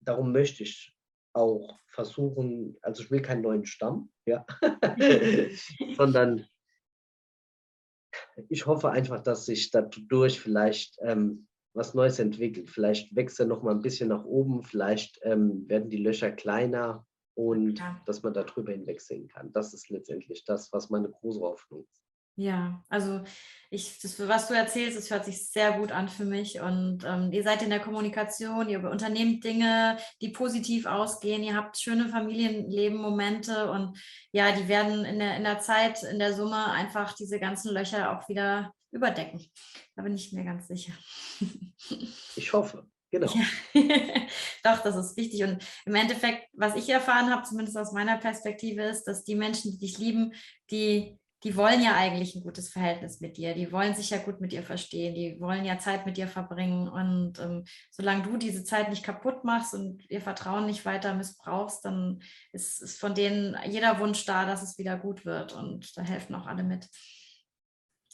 darum 0.01 0.33
möchte 0.33 0.62
ich 0.62 0.94
auch 1.33 1.79
versuchen, 1.88 2.77
also 2.83 3.03
ich 3.03 3.11
will 3.11 3.23
keinen 3.23 3.42
neuen 3.42 3.64
Stamm, 3.64 4.12
ja, 4.27 4.44
sondern 5.97 6.47
ich 8.49 8.66
hoffe 8.66 8.90
einfach, 8.90 9.23
dass 9.23 9.47
sich 9.47 9.71
dadurch 9.71 10.40
vielleicht 10.40 10.99
ähm, 11.03 11.49
was 11.74 11.94
Neues 11.94 12.18
entwickelt. 12.18 12.70
Vielleicht 12.70 13.14
wächst 13.14 13.38
er 13.40 13.46
noch 13.46 13.62
mal 13.62 13.74
ein 13.74 13.83
bisschen 13.83 14.09
nach 14.09 14.24
oben, 14.24 14.62
vielleicht 14.62 15.20
ähm, 15.22 15.68
werden 15.68 15.90
die 15.90 15.98
Löcher 15.98 16.31
kleiner 16.31 17.07
und 17.35 17.78
ja. 17.78 18.00
dass 18.07 18.22
man 18.22 18.35
darüber 18.35 18.72
hinwegsehen 18.72 19.28
kann. 19.28 19.52
Das 19.52 19.72
ist 19.74 19.88
letztendlich 19.90 20.44
das, 20.44 20.72
was 20.72 20.90
meine 20.90 21.11
große 21.11 21.40
Hoffnung 21.40 21.87
ist. 21.92 22.08
Ja, 22.40 22.85
also 22.88 23.24
ich, 23.68 23.98
das, 23.98 24.16
was 24.29 24.46
du 24.46 24.55
erzählst, 24.55 24.96
das 24.96 25.11
hört 25.11 25.24
sich 25.24 25.51
sehr 25.51 25.72
gut 25.72 25.90
an 25.90 26.09
für 26.09 26.24
mich. 26.24 26.61
Und 26.61 27.03
ähm, 27.05 27.33
ihr 27.33 27.42
seid 27.42 27.62
in 27.62 27.70
der 27.70 27.81
Kommunikation, 27.81 28.68
ihr 28.68 28.88
unternehmt 28.88 29.42
Dinge, 29.42 29.96
die 30.20 30.29
positiv 30.29 30.87
ausgehen, 30.87 31.42
ihr 31.42 31.57
habt 31.57 31.77
schöne 31.81 32.09
Familienleben-Momente 32.09 33.68
und 33.72 33.98
ja, 34.31 34.53
die 34.53 34.68
werden 34.68 35.05
in 35.05 35.18
der, 35.18 35.37
in 35.37 35.42
der 35.42 35.59
Zeit, 35.59 36.05
in 36.05 36.20
der 36.20 36.33
Summe 36.33 36.66
einfach 36.66 37.12
diese 37.12 37.40
ganzen 37.40 37.74
Löcher 37.74 38.16
auch 38.16 38.29
wieder 38.29 38.72
überdecken. 38.92 39.44
Da 39.96 40.03
bin 40.03 40.14
ich 40.14 40.33
mir 40.33 40.44
ganz 40.44 40.68
sicher. 40.68 40.92
Ich 42.37 42.53
hoffe. 42.53 42.87
Genau. 43.11 43.33
Ja. 43.33 43.83
Doch, 44.62 44.83
das 44.85 44.94
ist 44.94 45.16
wichtig. 45.16 45.42
Und 45.42 45.64
im 45.87 45.94
Endeffekt, 45.96 46.46
was 46.53 46.77
ich 46.77 46.88
erfahren 46.88 47.31
habe, 47.31 47.42
zumindest 47.42 47.77
aus 47.77 47.90
meiner 47.90 48.18
Perspektive, 48.18 48.83
ist, 48.83 49.05
dass 49.05 49.24
die 49.24 49.35
Menschen, 49.35 49.72
die 49.72 49.79
dich 49.79 49.98
lieben, 49.98 50.35
die 50.70 51.18
die 51.44 51.57
wollen 51.57 51.83
ja 51.83 51.94
eigentlich 51.94 52.35
ein 52.35 52.42
gutes 52.42 52.68
Verhältnis 52.68 53.20
mit 53.20 53.37
dir, 53.37 53.55
die 53.55 53.70
wollen 53.70 53.94
sich 53.94 54.11
ja 54.11 54.18
gut 54.18 54.40
mit 54.40 54.53
dir 54.53 54.62
verstehen, 54.62 55.14
die 55.14 55.40
wollen 55.40 55.64
ja 55.64 55.79
Zeit 55.79 56.05
mit 56.05 56.16
dir 56.16 56.27
verbringen. 56.27 56.88
Und 56.88 57.38
ähm, 57.38 57.64
solange 57.90 58.22
du 58.22 58.37
diese 58.37 58.64
Zeit 58.64 58.90
nicht 58.90 59.05
kaputt 59.05 59.44
machst 59.44 59.74
und 59.74 60.09
ihr 60.11 60.20
Vertrauen 60.20 60.66
nicht 60.66 60.85
weiter 60.85 61.14
missbrauchst, 61.14 61.85
dann 61.85 62.20
ist, 62.53 62.83
ist 62.83 62.98
von 62.98 63.14
denen 63.14 63.57
jeder 63.70 64.01
Wunsch 64.01 64.24
da, 64.24 64.46
dass 64.46 64.62
es 64.62 64.79
wieder 64.79 64.96
gut 64.96 65.24
wird. 65.24 65.53
Und 65.53 65.96
da 65.96 66.03
helfen 66.03 66.35
auch 66.35 66.46
alle 66.46 66.64
mit. 66.64 66.88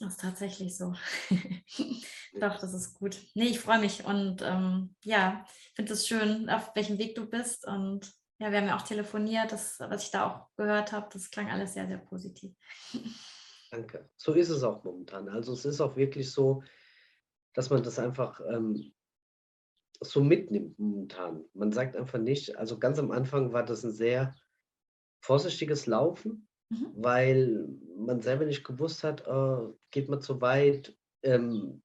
Das 0.01 0.15
ist 0.15 0.21
tatsächlich 0.21 0.77
so. 0.77 0.93
Doch, 2.41 2.59
das 2.59 2.75
ist 2.75 2.95
gut. 2.95 3.17
Nee, 3.35 3.47
ich 3.47 3.61
freue 3.61 3.79
mich 3.79 4.05
und 4.05 4.43
ähm, 4.43 4.97
ja, 5.03 5.47
finde 5.75 5.93
es 5.93 6.07
schön, 6.07 6.51
auf 6.51 6.75
welchem 6.75 6.99
Weg 6.99 7.15
du 7.15 7.27
bist. 7.27 7.67
Und 7.67 8.13
ja, 8.39 8.51
wir 8.51 8.59
haben 8.59 8.67
ja 8.67 8.77
auch 8.77 8.83
telefoniert, 8.83 9.53
das, 9.53 9.79
was 9.81 10.05
ich 10.05 10.11
da 10.11 10.27
auch 10.27 10.57
gehört 10.57 10.93
habe, 10.93 11.09
das 11.13 11.31
klang 11.31 11.51
alles 11.51 11.75
sehr, 11.75 11.87
sehr 11.87 11.99
positiv. 11.99 12.53
Danke. 13.71 14.09
So 14.17 14.33
ist 14.33 14.51
es 14.51 14.63
auch 14.63 14.85
momentan. 14.85 15.29
Also 15.29 15.53
es 15.53 15.65
ist 15.65 15.81
auch 15.81 15.97
wirklich 15.97 16.31
so, 16.31 16.63
dass 17.55 17.71
man 17.71 17.83
das 17.83 17.99
einfach 17.99 18.41
ähm, 18.49 18.93
so 20.01 20.23
mitnimmt 20.23 20.79
momentan. 20.79 21.45
Man 21.55 21.73
sagt 21.73 21.97
einfach 21.97 22.19
nicht, 22.19 22.57
also 22.57 22.79
ganz 22.79 22.99
am 22.99 23.11
Anfang 23.11 23.53
war 23.53 23.65
das 23.65 23.85
ein 23.85 23.93
sehr 23.93 24.35
vorsichtiges 25.21 25.87
Laufen, 25.87 26.49
mhm. 26.69 26.93
weil 26.95 27.69
man 27.97 28.21
selber 28.21 28.45
nicht 28.45 28.65
gewusst 28.65 29.05
hat, 29.05 29.27
äh, 29.27 29.73
geht 29.91 30.09
man 30.09 30.21
zu 30.21 30.41
weit, 30.41 30.97
ähm, 31.23 31.83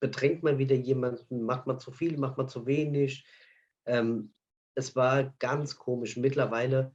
bedrängt 0.00 0.42
man 0.42 0.58
wieder 0.58 0.74
jemanden, 0.74 1.42
macht 1.44 1.66
man 1.66 1.78
zu 1.78 1.92
viel, 1.92 2.18
macht 2.18 2.36
man 2.36 2.48
zu 2.48 2.66
wenig. 2.66 3.26
Ähm, 3.86 4.34
es 4.76 4.94
war 4.94 5.34
ganz 5.38 5.76
komisch. 5.76 6.16
Mittlerweile 6.16 6.94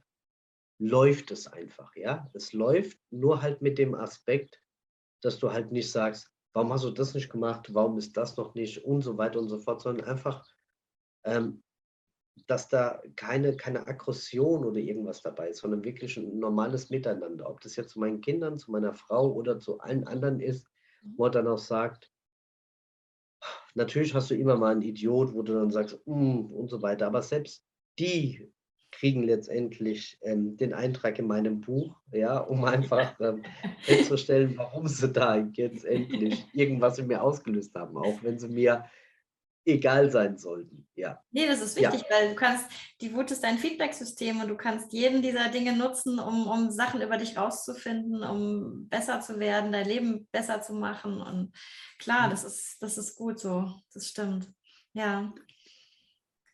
läuft 0.78 1.30
es 1.30 1.46
einfach, 1.46 1.94
ja. 1.96 2.30
Es 2.32 2.52
läuft 2.52 2.98
nur 3.10 3.42
halt 3.42 3.60
mit 3.60 3.76
dem 3.76 3.94
Aspekt, 3.94 4.62
dass 5.20 5.38
du 5.38 5.52
halt 5.52 5.72
nicht 5.72 5.90
sagst, 5.90 6.32
warum 6.54 6.72
hast 6.72 6.84
du 6.84 6.90
das 6.90 7.14
nicht 7.14 7.30
gemacht, 7.30 7.74
warum 7.74 7.98
ist 7.98 8.16
das 8.16 8.36
noch 8.36 8.54
nicht 8.54 8.84
und 8.84 9.02
so 9.02 9.18
weiter 9.18 9.40
und 9.40 9.48
so 9.48 9.58
fort, 9.58 9.82
sondern 9.82 10.06
einfach, 10.06 10.46
ähm, 11.24 11.62
dass 12.46 12.68
da 12.68 13.02
keine, 13.16 13.56
keine 13.56 13.86
Aggression 13.86 14.64
oder 14.64 14.78
irgendwas 14.78 15.20
dabei 15.22 15.50
ist, 15.50 15.58
sondern 15.58 15.84
wirklich 15.84 16.16
ein 16.16 16.38
normales 16.38 16.88
Miteinander. 16.88 17.48
Ob 17.48 17.60
das 17.60 17.76
jetzt 17.76 17.90
zu 17.90 18.00
meinen 18.00 18.20
Kindern, 18.20 18.58
zu 18.58 18.70
meiner 18.70 18.94
Frau 18.94 19.32
oder 19.32 19.58
zu 19.58 19.80
allen 19.80 20.06
anderen 20.06 20.40
ist, 20.40 20.66
wo 21.16 21.26
er 21.26 21.30
dann 21.30 21.48
auch 21.48 21.58
sagt, 21.58 22.12
natürlich 23.74 24.14
hast 24.14 24.30
du 24.30 24.36
immer 24.36 24.56
mal 24.56 24.72
einen 24.72 24.82
Idiot, 24.82 25.34
wo 25.34 25.42
du 25.42 25.52
dann 25.52 25.70
sagst, 25.70 26.00
mm, 26.06 26.46
und 26.46 26.68
so 26.68 26.80
weiter, 26.80 27.06
aber 27.08 27.22
selbst 27.22 27.66
die 27.98 28.52
kriegen 28.92 29.22
letztendlich 29.22 30.18
ähm, 30.22 30.56
den 30.56 30.74
Eintrag 30.74 31.18
in 31.18 31.26
meinem 31.26 31.60
Buch, 31.60 31.96
ja, 32.12 32.38
um 32.38 32.64
einfach 32.64 33.18
ähm, 33.20 33.42
festzustellen, 33.80 34.56
warum 34.56 34.86
sie 34.86 35.08
da 35.08 35.38
jetzt 35.54 35.84
endlich 35.84 36.46
irgendwas 36.52 36.98
in 36.98 37.08
mir 37.08 37.22
ausgelöst 37.22 37.74
haben, 37.74 37.96
auch 37.96 38.22
wenn 38.22 38.38
sie 38.38 38.48
mir 38.48 38.84
egal 39.64 40.10
sein 40.10 40.38
sollten. 40.38 40.86
Ja. 40.94 41.22
Nee, 41.30 41.46
das 41.46 41.60
ist 41.60 41.76
wichtig, 41.76 42.02
ja. 42.02 42.06
weil 42.10 42.30
du 42.30 42.34
kannst, 42.34 42.66
die 43.00 43.14
Wut 43.14 43.30
ist 43.30 43.44
dein 43.44 43.58
Feedback-System 43.58 44.40
und 44.40 44.48
du 44.48 44.56
kannst 44.56 44.92
jeden 44.92 45.22
dieser 45.22 45.48
Dinge 45.48 45.76
nutzen, 45.76 46.18
um, 46.18 46.46
um 46.46 46.70
Sachen 46.70 47.00
über 47.00 47.16
dich 47.16 47.36
rauszufinden, 47.36 48.22
um 48.24 48.88
besser 48.88 49.20
zu 49.20 49.38
werden, 49.38 49.72
dein 49.72 49.86
Leben 49.86 50.26
besser 50.32 50.62
zu 50.62 50.74
machen. 50.74 51.20
Und 51.20 51.52
klar, 51.98 52.26
mhm. 52.26 52.30
das 52.30 52.44
ist, 52.44 52.82
das 52.82 52.98
ist 52.98 53.16
gut 53.16 53.38
so. 53.38 53.72
Das 53.94 54.08
stimmt. 54.08 54.52
Ja. 54.94 55.32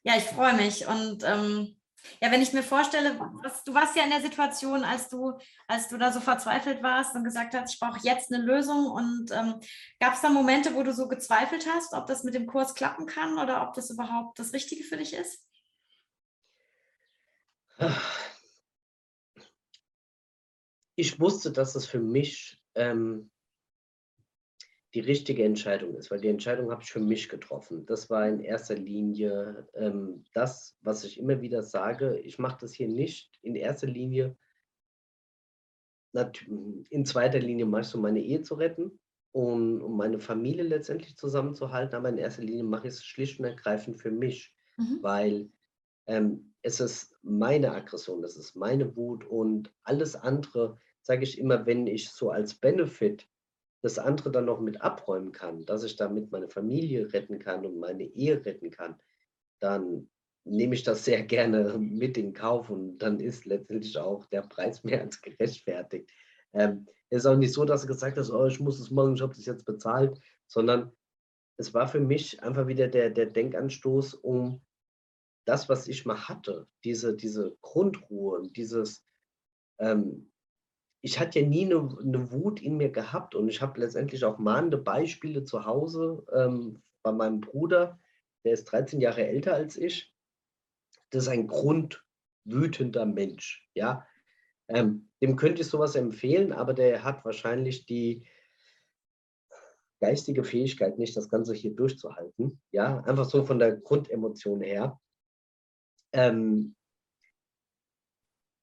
Ja, 0.08 0.16
ich 0.16 0.24
freue 0.24 0.54
mich. 0.54 0.86
Und 0.86 1.22
ähm, 1.22 1.76
ja, 2.22 2.32
wenn 2.32 2.40
ich 2.40 2.54
mir 2.54 2.62
vorstelle, 2.62 3.20
was, 3.42 3.62
du 3.64 3.74
warst 3.74 3.94
ja 3.94 4.04
in 4.04 4.10
der 4.10 4.22
Situation, 4.22 4.82
als 4.82 5.10
du, 5.10 5.36
als 5.66 5.88
du 5.88 5.98
da 5.98 6.10
so 6.10 6.20
verzweifelt 6.20 6.82
warst 6.82 7.14
und 7.14 7.24
gesagt 7.24 7.52
hast, 7.52 7.74
ich 7.74 7.78
brauche 7.78 8.00
jetzt 8.02 8.32
eine 8.32 8.42
Lösung. 8.42 8.86
Und 8.86 9.30
ähm, 9.32 9.60
gab 10.00 10.14
es 10.14 10.22
da 10.22 10.30
Momente, 10.30 10.74
wo 10.74 10.82
du 10.82 10.94
so 10.94 11.08
gezweifelt 11.08 11.66
hast, 11.70 11.92
ob 11.92 12.06
das 12.06 12.24
mit 12.24 12.32
dem 12.32 12.46
Kurs 12.46 12.74
klappen 12.74 13.04
kann 13.04 13.38
oder 13.38 13.68
ob 13.68 13.74
das 13.74 13.90
überhaupt 13.90 14.38
das 14.38 14.54
Richtige 14.54 14.82
für 14.82 14.96
dich 14.96 15.12
ist? 15.12 15.44
Ich 20.94 21.20
wusste, 21.20 21.52
dass 21.52 21.74
es 21.74 21.84
für 21.84 22.00
mich 22.00 22.58
ähm, 22.74 23.30
die 24.98 25.04
richtige 25.04 25.44
Entscheidung 25.44 25.94
ist, 25.94 26.10
weil 26.10 26.20
die 26.20 26.28
Entscheidung 26.28 26.72
habe 26.72 26.82
ich 26.82 26.90
für 26.90 26.98
mich 26.98 27.28
getroffen. 27.28 27.86
Das 27.86 28.10
war 28.10 28.26
in 28.26 28.40
erster 28.40 28.74
Linie 28.74 29.68
ähm, 29.74 30.24
das, 30.34 30.76
was 30.80 31.04
ich 31.04 31.20
immer 31.20 31.40
wieder 31.40 31.62
sage. 31.62 32.18
Ich 32.18 32.40
mache 32.40 32.58
das 32.62 32.72
hier 32.74 32.88
nicht 32.88 33.38
in 33.42 33.54
erster 33.54 33.86
Linie, 33.86 34.36
in 36.90 37.06
zweiter 37.06 37.38
Linie 37.38 37.64
mache 37.64 37.82
ich 37.82 37.86
so 37.86 38.00
meine 38.00 38.18
Ehe 38.18 38.42
zu 38.42 38.56
retten, 38.56 38.98
um, 39.30 39.80
um 39.82 39.96
meine 39.96 40.18
Familie 40.18 40.64
letztendlich 40.64 41.16
zusammenzuhalten, 41.16 41.94
aber 41.94 42.08
in 42.08 42.18
erster 42.18 42.42
Linie 42.42 42.64
mache 42.64 42.88
ich 42.88 42.94
es 42.94 43.04
schlicht 43.04 43.38
und 43.38 43.44
ergreifend 43.44 44.00
für 44.00 44.10
mich, 44.10 44.52
mhm. 44.78 44.98
weil 45.00 45.48
ähm, 46.06 46.54
es 46.62 46.80
ist 46.80 47.14
meine 47.22 47.70
Aggression, 47.70 48.20
das 48.20 48.36
ist 48.36 48.56
meine 48.56 48.96
Wut 48.96 49.24
und 49.24 49.72
alles 49.84 50.16
andere, 50.16 50.76
sage 51.02 51.22
ich 51.22 51.38
immer, 51.38 51.66
wenn 51.66 51.86
ich 51.86 52.10
so 52.10 52.30
als 52.30 52.54
Benefit 52.54 53.28
das 53.88 53.98
andere 53.98 54.30
dann 54.30 54.44
noch 54.44 54.60
mit 54.60 54.82
abräumen 54.82 55.32
kann, 55.32 55.64
dass 55.64 55.84
ich 55.84 55.96
damit 55.96 56.30
meine 56.30 56.48
Familie 56.48 57.12
retten 57.12 57.38
kann 57.38 57.64
und 57.64 57.78
meine 57.78 58.04
Ehe 58.04 58.44
retten 58.44 58.70
kann, 58.70 58.96
dann 59.60 60.08
nehme 60.44 60.74
ich 60.74 60.82
das 60.82 61.04
sehr 61.04 61.22
gerne 61.26 61.78
mit 61.78 62.16
in 62.18 62.32
Kauf 62.32 62.70
und 62.70 62.98
dann 62.98 63.20
ist 63.20 63.46
letztendlich 63.46 63.96
auch 63.98 64.26
der 64.26 64.42
Preis 64.42 64.84
mehr 64.84 65.00
als 65.00 65.20
gerechtfertigt. 65.20 66.10
Ähm, 66.52 66.86
es 67.10 67.18
ist 67.18 67.26
auch 67.26 67.36
nicht 67.36 67.52
so, 67.52 67.64
dass 67.64 67.84
er 67.84 67.88
gesagt 67.88 68.18
hat, 68.18 68.30
oh, 68.30 68.46
ich 68.46 68.60
muss 68.60 68.78
es 68.78 68.90
machen, 68.90 69.14
ich 69.14 69.22
habe 69.22 69.34
das 69.34 69.46
jetzt 69.46 69.64
bezahlt, 69.64 70.18
sondern 70.46 70.92
es 71.56 71.72
war 71.74 71.88
für 71.88 72.00
mich 72.00 72.42
einfach 72.42 72.66
wieder 72.66 72.88
der, 72.88 73.10
der 73.10 73.26
Denkanstoß, 73.26 74.14
um 74.14 74.62
das, 75.44 75.68
was 75.68 75.88
ich 75.88 76.04
mal 76.04 76.28
hatte, 76.28 76.68
diese, 76.84 77.16
diese 77.16 77.56
Grundruhe 77.62 78.38
und 78.38 78.56
dieses, 78.56 79.04
ähm, 79.78 80.30
ich 81.08 81.18
hatte 81.18 81.40
ja 81.40 81.46
nie 81.46 81.64
eine, 81.64 81.96
eine, 82.02 82.30
Wut 82.30 82.60
in 82.60 82.76
mir 82.76 82.90
gehabt 82.90 83.34
und 83.34 83.48
ich 83.48 83.62
habe 83.62 83.80
letztendlich 83.80 84.24
auch 84.26 84.38
mahnende 84.38 84.76
Beispiele 84.76 85.42
zu 85.42 85.64
Hause 85.64 86.22
ähm, 86.34 86.82
bei 87.02 87.12
meinem 87.12 87.40
Bruder, 87.40 87.98
der 88.44 88.52
ist 88.52 88.66
13 88.66 89.00
Jahre 89.00 89.26
älter 89.26 89.54
als 89.54 89.78
ich. 89.78 90.14
das 91.08 91.22
ist 91.22 91.28
ein 91.30 91.46
grundwütender 91.46 93.06
Mensch. 93.06 93.66
Ja, 93.74 94.06
ähm, 94.68 95.08
dem 95.22 95.36
könnte 95.36 95.62
ich 95.62 95.68
sowas 95.68 95.94
empfehlen, 95.94 96.52
aber 96.52 96.74
der 96.74 97.02
hat 97.04 97.24
wahrscheinlich 97.24 97.86
die 97.86 98.26
geistige 100.00 100.44
Fähigkeit 100.44 100.98
nicht, 100.98 101.16
das 101.16 101.30
Ganze 101.30 101.54
hier 101.54 101.74
durchzuhalten. 101.74 102.60
Ja, 102.70 103.00
einfach 103.04 103.24
so 103.24 103.46
von 103.46 103.58
der 103.58 103.78
Grundemotion 103.78 104.60
her. 104.60 105.00
Ähm, 106.12 106.76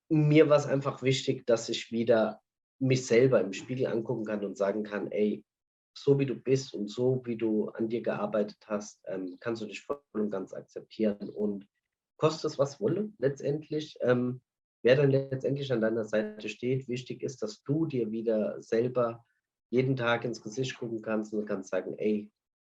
mir 0.10 0.50
war 0.50 0.58
es 0.58 0.66
einfach 0.66 1.02
wichtig, 1.02 1.46
dass 1.46 1.70
ich 1.70 1.92
wieder 1.92 2.42
mich 2.80 3.06
selber 3.06 3.42
im 3.42 3.54
Spiegel 3.54 3.88
angucken 3.88 4.26
kann 4.26 4.44
und 4.44 4.58
sagen 4.58 4.84
kann, 4.84 5.12
ey, 5.12 5.44
so 5.98 6.20
wie 6.20 6.26
du 6.26 6.36
bist 6.36 6.74
und 6.74 6.90
so 6.90 7.22
wie 7.26 7.38
du 7.38 7.70
an 7.70 7.88
dir 7.88 8.02
gearbeitet 8.02 8.58
hast, 8.68 9.02
ähm, 9.08 9.38
kannst 9.40 9.62
du 9.62 9.66
dich 9.66 9.82
voll 9.82 10.02
und 10.12 10.30
ganz 10.30 10.54
akzeptieren 10.54 11.30
und 11.30 11.68
kostet 12.18 12.52
es 12.52 12.60
was 12.60 12.82
wolle 12.82 13.12
letztendlich. 13.18 13.98
Ähm, 14.02 14.42
wer 14.84 14.98
dann 14.98 15.12
letztendlich 15.12 15.72
an 15.72 15.82
deiner 15.82 16.04
Seite 16.04 16.50
steht, 16.50 16.88
wichtig 16.90 17.24
ist, 17.24 17.42
dass 17.42 17.64
du 17.64 17.86
dir 17.86 18.12
wieder 18.12 18.62
selber 18.62 19.26
jeden 19.70 19.96
Tag 19.96 20.26
ins 20.26 20.42
Gesicht 20.42 20.78
gucken 20.78 21.02
kannst 21.02 21.34
und 21.34 21.46
kannst 21.46 21.70
sagen, 21.70 21.96
ey, 21.98 22.30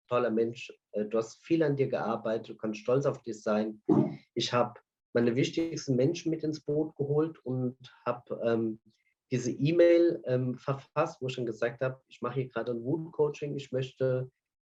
toller 0.09 0.29
Mensch, 0.29 0.71
äh, 0.91 1.05
du 1.05 1.17
hast 1.17 1.43
viel 1.45 1.63
an 1.63 1.77
dir 1.77 1.87
gearbeitet, 1.87 2.49
du 2.49 2.55
kannst 2.55 2.81
stolz 2.81 3.05
auf 3.05 3.21
dich 3.21 3.41
sein. 3.41 3.81
Ich 4.33 4.51
habe 4.51 4.79
meine 5.13 5.35
wichtigsten 5.35 5.95
Menschen 5.95 6.31
mit 6.31 6.43
ins 6.43 6.59
Boot 6.59 6.95
geholt 6.95 7.37
und 7.45 7.77
habe 8.05 8.39
ähm, 8.43 8.79
diese 9.31 9.51
E-Mail 9.51 10.21
ähm, 10.25 10.55
verfasst, 10.55 11.21
wo 11.21 11.27
ich 11.27 11.33
schon 11.33 11.45
gesagt 11.45 11.81
habe, 11.81 11.99
ich 12.07 12.21
mache 12.21 12.35
hier 12.35 12.49
gerade 12.49 12.71
ein 12.71 12.83
Wut-Coaching. 12.83 13.55
Ich 13.55 13.71
möchte, 13.71 14.29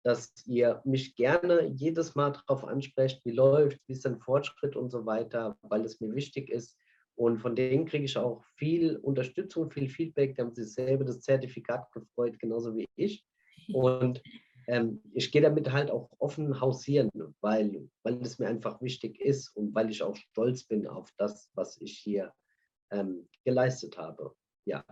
dass 0.03 0.33
ihr 0.47 0.81
mich 0.85 1.15
gerne 1.17 1.67
jedes 1.67 2.15
Mal 2.15 2.33
darauf 2.33 2.65
ansprecht, 2.65 3.25
wie 3.25 3.33
läuft, 3.33 3.81
wie 3.87 3.93
ist 3.93 4.05
dein 4.05 4.19
Fortschritt 4.19 4.77
und 4.77 4.91
so 4.91 5.05
weiter, 5.05 5.59
weil 5.63 5.85
es 5.85 6.01
mir 6.01 6.15
wichtig 6.15 6.49
ist. 6.49 6.79
Und 7.17 7.39
von 7.39 7.57
denen 7.57 7.87
kriege 7.87 8.05
ich 8.05 8.17
auch 8.17 8.45
viel 8.57 8.97
Unterstützung, 8.97 9.71
viel 9.71 9.89
Feedback. 9.89 10.35
Die 10.35 10.43
haben 10.43 10.55
sich 10.55 10.73
selber 10.73 11.05
das 11.05 11.21
Zertifikat 11.21 11.91
gefreut, 11.93 12.39
genauso 12.39 12.75
wie 12.77 12.87
ich. 12.95 13.25
Und 13.73 14.23
ähm, 14.67 15.03
ich 15.13 15.31
gehe 15.31 15.43
damit 15.43 15.73
halt 15.73 15.91
auch 15.91 16.11
offen 16.19 16.61
hausieren, 16.61 17.11
weil, 17.41 17.89
weil 18.03 18.21
es 18.23 18.39
mir 18.39 18.49
einfach 18.49 18.81
wichtig 18.83 19.21
ist 19.21 19.55
und 19.57 19.75
weil 19.75 19.91
ich 19.91 20.03
auch 20.03 20.17
stolz 20.17 20.65
bin 20.65 20.87
auf 20.87 21.13
das, 21.17 21.51
was 21.55 21.81
ich 21.81 21.99
hier 21.99 22.33
ähm, 22.91 23.29
geleistet 23.45 23.97
habe. 23.97 24.35
Ja. 24.65 24.85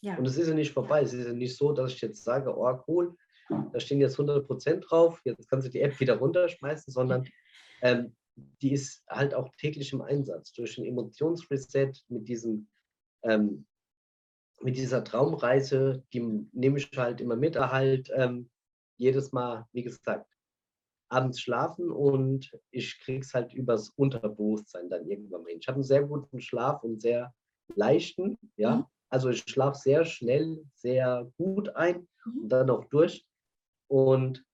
ja. 0.00 0.16
Und 0.16 0.26
es 0.26 0.36
ist 0.36 0.48
ja 0.48 0.54
nicht 0.54 0.72
vorbei. 0.72 1.02
Es 1.02 1.12
ist 1.12 1.26
ja 1.26 1.32
nicht 1.32 1.56
so, 1.56 1.72
dass 1.72 1.92
ich 1.92 2.00
jetzt 2.00 2.22
sage, 2.22 2.56
oh 2.56 2.78
cool, 2.86 3.16
da 3.48 3.80
stehen 3.80 4.00
jetzt 4.00 4.14
100 4.14 4.46
Prozent 4.46 4.84
drauf, 4.88 5.20
jetzt 5.24 5.48
kannst 5.48 5.66
du 5.66 5.70
die 5.70 5.80
App 5.80 5.98
wieder 6.00 6.16
runterschmeißen, 6.16 6.92
sondern 6.92 7.28
ähm, 7.82 8.14
die 8.60 8.72
ist 8.72 9.04
halt 9.08 9.34
auch 9.34 9.50
täglich 9.56 9.92
im 9.92 10.02
Einsatz. 10.02 10.52
Durch 10.52 10.78
ein 10.78 10.84
Emotionsreset 10.84 12.04
mit 12.08 12.28
diesem, 12.28 12.68
ähm, 13.22 13.66
mit 14.60 14.76
dieser 14.76 15.04
Traumreise, 15.04 16.04
die 16.12 16.20
nehme 16.52 16.78
ich 16.78 16.90
halt 16.96 17.20
immer 17.20 17.36
mit, 17.36 17.56
halt 17.56 18.10
ähm, 18.14 18.50
jedes 18.96 19.32
Mal, 19.32 19.66
wie 19.72 19.82
gesagt, 19.82 20.30
abends 21.08 21.40
schlafen 21.40 21.90
und 21.90 22.50
ich 22.70 22.98
kriege 23.00 23.20
es 23.20 23.32
halt 23.32 23.54
übers 23.54 23.90
Unterbewusstsein 23.90 24.88
dann 24.88 25.06
irgendwann 25.08 25.42
mal 25.42 25.50
hin. 25.50 25.58
Ich 25.60 25.68
habe 25.68 25.76
einen 25.76 25.84
sehr 25.84 26.02
guten 26.02 26.40
Schlaf 26.40 26.82
und 26.82 27.00
sehr 27.00 27.32
leichten, 27.74 28.38
ja. 28.56 28.76
Mhm. 28.76 28.84
Also 29.08 29.28
ich 29.28 29.44
schlafe 29.46 29.78
sehr 29.78 30.04
schnell, 30.04 30.64
sehr 30.74 31.30
gut 31.38 31.68
ein 31.76 32.08
mhm. 32.24 32.42
und 32.42 32.48
dann 32.48 32.70
auch 32.70 32.84
durch. 32.86 33.24
Und 33.88 34.44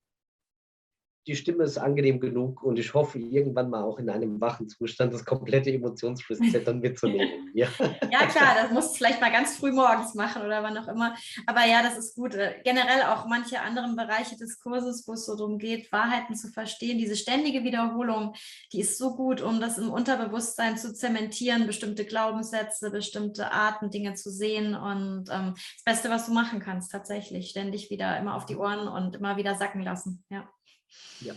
die 1.26 1.36
Stimme 1.36 1.64
ist 1.64 1.78
angenehm 1.78 2.18
genug 2.18 2.62
und 2.62 2.78
ich 2.78 2.94
hoffe, 2.94 3.18
irgendwann 3.18 3.70
mal 3.70 3.84
auch 3.84 3.98
in 3.98 4.10
einem 4.10 4.40
wachen 4.40 4.68
Zustand 4.68 5.14
das 5.14 5.24
komplette 5.24 5.70
Emotionsreset 5.70 6.66
dann 6.66 6.80
mitzunehmen. 6.80 7.38
Ja. 7.54 7.68
ja, 8.10 8.26
klar, 8.28 8.54
das 8.62 8.72
musst 8.72 8.92
du 8.92 8.96
vielleicht 8.96 9.20
mal 9.20 9.30
ganz 9.30 9.58
früh 9.58 9.72
morgens 9.72 10.14
machen 10.14 10.40
oder 10.40 10.62
wann 10.62 10.78
auch 10.78 10.88
immer. 10.88 11.14
Aber 11.46 11.66
ja, 11.66 11.82
das 11.82 11.98
ist 11.98 12.14
gut. 12.14 12.34
Äh, 12.34 12.54
generell 12.64 13.02
auch 13.02 13.26
manche 13.26 13.60
anderen 13.60 13.94
Bereiche 13.94 14.38
des 14.38 14.58
Kurses, 14.58 15.06
wo 15.06 15.12
es 15.12 15.26
so 15.26 15.36
darum 15.36 15.58
geht, 15.58 15.92
Wahrheiten 15.92 16.34
zu 16.34 16.48
verstehen, 16.48 16.96
diese 16.96 17.14
ständige 17.14 17.62
Wiederholung, 17.62 18.34
die 18.72 18.80
ist 18.80 18.96
so 18.96 19.14
gut, 19.16 19.42
um 19.42 19.60
das 19.60 19.76
im 19.76 19.90
Unterbewusstsein 19.90 20.78
zu 20.78 20.94
zementieren, 20.94 21.66
bestimmte 21.66 22.06
Glaubenssätze, 22.06 22.90
bestimmte 22.90 23.52
Arten, 23.52 23.90
Dinge 23.90 24.14
zu 24.14 24.30
sehen. 24.30 24.74
Und 24.74 25.28
ähm, 25.30 25.52
das 25.52 25.84
Beste, 25.84 26.08
was 26.08 26.24
du 26.24 26.32
machen 26.32 26.60
kannst, 26.60 26.90
tatsächlich, 26.90 27.50
ständig 27.50 27.90
wieder 27.90 28.18
immer 28.18 28.34
auf 28.34 28.46
die 28.46 28.56
Ohren 28.56 28.88
und 28.88 29.16
immer 29.16 29.36
wieder 29.36 29.56
sacken 29.56 29.82
lassen. 29.82 30.24
Ja. 30.30 30.48
Ja. 31.20 31.34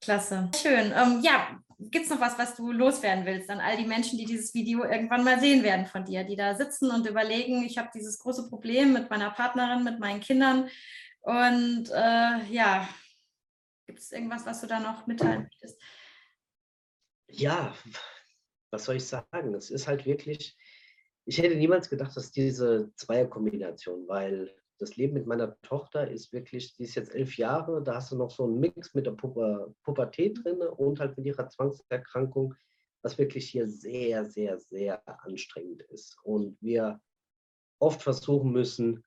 Klasse. 0.00 0.50
Schön. 0.54 0.92
Ähm, 0.94 1.20
ja, 1.22 1.58
gibt 1.78 2.04
es 2.04 2.10
noch 2.10 2.20
was, 2.20 2.38
was 2.38 2.56
du 2.56 2.72
loswerden 2.72 3.26
willst 3.26 3.50
an 3.50 3.60
all 3.60 3.76
die 3.76 3.86
Menschen, 3.86 4.18
die 4.18 4.24
dieses 4.24 4.54
Video 4.54 4.84
irgendwann 4.84 5.24
mal 5.24 5.40
sehen 5.40 5.62
werden 5.62 5.86
von 5.86 6.04
dir, 6.04 6.24
die 6.24 6.36
da 6.36 6.54
sitzen 6.54 6.90
und 6.90 7.06
überlegen, 7.06 7.64
ich 7.64 7.78
habe 7.78 7.90
dieses 7.94 8.18
große 8.18 8.48
Problem 8.48 8.92
mit 8.92 9.10
meiner 9.10 9.30
Partnerin, 9.30 9.84
mit 9.84 9.98
meinen 9.98 10.20
Kindern 10.20 10.68
und 11.20 11.90
äh, 11.90 12.44
ja, 12.50 12.88
gibt 13.86 13.98
es 13.98 14.12
irgendwas, 14.12 14.46
was 14.46 14.60
du 14.60 14.66
da 14.66 14.80
noch 14.80 15.06
mitteilen 15.06 15.42
möchtest? 15.42 15.82
Ja, 17.28 17.74
was 18.70 18.84
soll 18.84 18.96
ich 18.96 19.06
sagen? 19.06 19.54
Es 19.54 19.70
ist 19.70 19.86
halt 19.86 20.06
wirklich, 20.06 20.56
ich 21.24 21.38
hätte 21.38 21.56
niemals 21.56 21.90
gedacht, 21.90 22.16
dass 22.16 22.30
diese 22.30 22.92
Zweierkombination, 22.94 24.06
weil 24.06 24.54
das 24.78 24.96
Leben 24.96 25.14
mit 25.14 25.26
meiner 25.26 25.58
Tochter 25.62 26.10
ist 26.10 26.32
wirklich, 26.32 26.74
die 26.74 26.84
ist 26.84 26.94
jetzt 26.94 27.14
elf 27.14 27.36
Jahre, 27.36 27.82
da 27.82 27.96
hast 27.96 28.12
du 28.12 28.16
noch 28.16 28.30
so 28.30 28.44
einen 28.44 28.60
Mix 28.60 28.94
mit 28.94 29.06
der 29.06 29.12
Puber, 29.12 29.74
Pubertät 29.84 30.44
drin 30.44 30.60
und 30.60 31.00
halt 31.00 31.16
mit 31.16 31.26
ihrer 31.26 31.48
Zwangserkrankung, 31.48 32.54
was 33.02 33.18
wirklich 33.18 33.48
hier 33.48 33.68
sehr, 33.68 34.24
sehr, 34.24 34.58
sehr 34.58 35.02
anstrengend 35.24 35.82
ist. 35.82 36.18
Und 36.22 36.56
wir 36.60 37.00
oft 37.78 38.02
versuchen 38.02 38.52
müssen, 38.52 39.04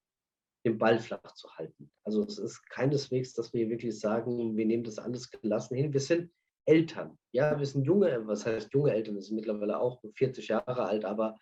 den 0.65 0.77
Ball 0.77 0.99
flach 0.99 1.33
zu 1.35 1.49
halten. 1.57 1.91
Also 2.03 2.23
es 2.23 2.37
ist 2.37 2.67
keineswegs, 2.69 3.33
dass 3.33 3.53
wir 3.53 3.69
wirklich 3.69 3.97
sagen, 3.99 4.57
wir 4.57 4.65
nehmen 4.65 4.83
das 4.83 4.99
alles 4.99 5.29
gelassen 5.29 5.75
hin. 5.75 5.93
Wir 5.93 6.01
sind 6.01 6.31
Eltern, 6.65 7.17
ja, 7.31 7.57
wir 7.57 7.65
sind 7.65 7.85
junge, 7.85 8.27
was 8.27 8.45
heißt 8.45 8.73
junge 8.73 8.91
Eltern, 8.91 9.15
wir 9.15 9.21
sind 9.21 9.35
mittlerweile 9.35 9.79
auch 9.79 10.03
40 10.15 10.49
Jahre 10.49 10.85
alt, 10.85 11.03
aber 11.03 11.35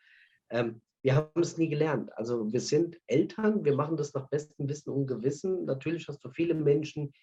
ähm, 0.50 0.82
wir 1.08 1.15
haben 1.15 1.41
es 1.41 1.58
nie 1.58 1.70
gelernt. 1.70 2.12
Also 2.17 2.52
wir 2.52 2.60
sind 2.60 3.00
Eltern, 3.08 3.63
wir 3.63 3.74
machen 3.74 3.96
das 3.96 4.13
nach 4.13 4.28
bestem 4.28 4.67
Wissen 4.67 4.89
und 4.89 5.08
Gewissen. 5.08 5.63
Natürlich 5.63 6.06
hast 6.10 6.22
du 6.22 6.30
viele 6.30 6.54
Menschen, 6.54 7.13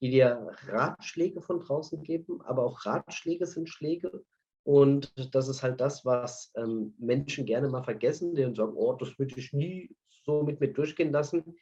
die 0.00 0.08
dir 0.08 0.48
Ratschläge 0.68 1.42
von 1.42 1.60
draußen 1.60 2.02
geben, 2.02 2.40
aber 2.46 2.64
auch 2.64 2.86
Ratschläge 2.86 3.44
sind 3.44 3.68
Schläge. 3.68 4.24
Und 4.62 5.12
das 5.34 5.48
ist 5.48 5.62
halt 5.62 5.82
das, 5.82 6.02
was 6.06 6.50
ähm, 6.56 6.94
Menschen 6.96 7.44
gerne 7.44 7.68
mal 7.68 7.84
vergessen, 7.84 8.34
die 8.34 8.54
sagen, 8.54 8.72
oh, 8.74 8.94
das 8.94 9.18
würde 9.18 9.34
ich 9.36 9.52
nie 9.52 9.94
so 10.24 10.42
mit 10.42 10.60
mir 10.60 10.72
durchgehen 10.72 11.12
lassen. 11.12 11.58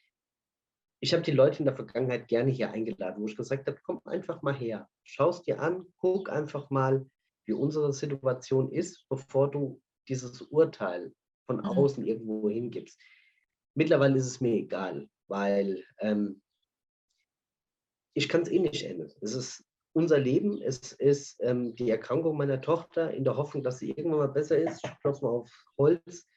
Ich 1.01 1.13
habe 1.13 1.25
die 1.25 1.33
Leute 1.33 1.59
in 1.59 1.65
der 1.65 1.75
Vergangenheit 1.75 2.29
gerne 2.29 2.53
hier 2.53 2.71
eingeladen, 2.71 3.21
wo 3.21 3.27
ich 3.27 3.37
gesagt 3.37 3.67
habe, 3.67 3.81
komm 3.83 4.01
einfach 4.05 4.43
mal 4.43 4.55
her, 4.55 4.89
schau 5.03 5.31
es 5.31 5.43
dir 5.43 5.59
an, 5.59 5.89
guck 5.99 6.31
einfach 6.31 6.71
mal, 6.71 7.05
wie 7.47 7.53
unsere 7.53 7.93
Situation 7.93 8.71
ist, 8.71 9.09
bevor 9.09 9.51
du 9.51 9.83
dieses 10.07 10.41
Urteil 10.41 11.13
von 11.47 11.59
mhm. 11.59 11.65
außen 11.65 12.05
irgendwo 12.05 12.49
hingibst. 12.49 13.01
Mittlerweile 13.75 14.17
ist 14.17 14.27
es 14.27 14.41
mir 14.41 14.55
egal, 14.55 15.09
weil 15.27 15.85
ähm, 15.99 16.43
ich 18.15 18.29
kann 18.29 18.43
es 18.43 18.49
eh 18.49 18.61
nicht 18.61 18.85
ändern. 18.85 19.11
Es 19.21 19.35
ist 19.35 19.65
unser 19.93 20.19
Leben, 20.19 20.61
es 20.61 20.93
ist 20.93 21.37
ähm, 21.41 21.75
die 21.77 21.91
Erkrankung 21.91 22.37
meiner 22.37 22.61
Tochter 22.61 23.13
in 23.13 23.25
der 23.25 23.37
Hoffnung, 23.37 23.63
dass 23.63 23.79
sie 23.79 23.91
irgendwann 23.91 24.19
mal 24.19 24.29
besser 24.29 24.59
ist. 24.59 24.85
Ich 24.85 24.99
klopfe 25.01 25.25
mal 25.25 25.31
auf 25.31 25.51
Holz. 25.79 26.29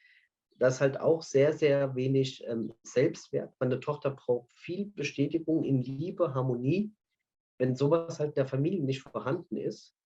Das 0.58 0.74
ist 0.74 0.80
halt 0.80 1.00
auch 1.00 1.22
sehr, 1.22 1.52
sehr 1.52 1.94
wenig 1.94 2.44
ähm, 2.46 2.72
Selbstwert. 2.82 3.54
Meine 3.60 3.78
Tochter 3.80 4.10
braucht 4.10 4.52
viel 4.52 4.86
Bestätigung 4.86 5.64
in 5.64 5.82
Liebe, 5.82 6.34
Harmonie. 6.34 6.92
Wenn 7.58 7.74
sowas 7.74 8.18
halt 8.20 8.36
der 8.36 8.46
Familie 8.46 8.82
nicht 8.82 9.02
vorhanden 9.02 9.56
ist, 9.56 9.97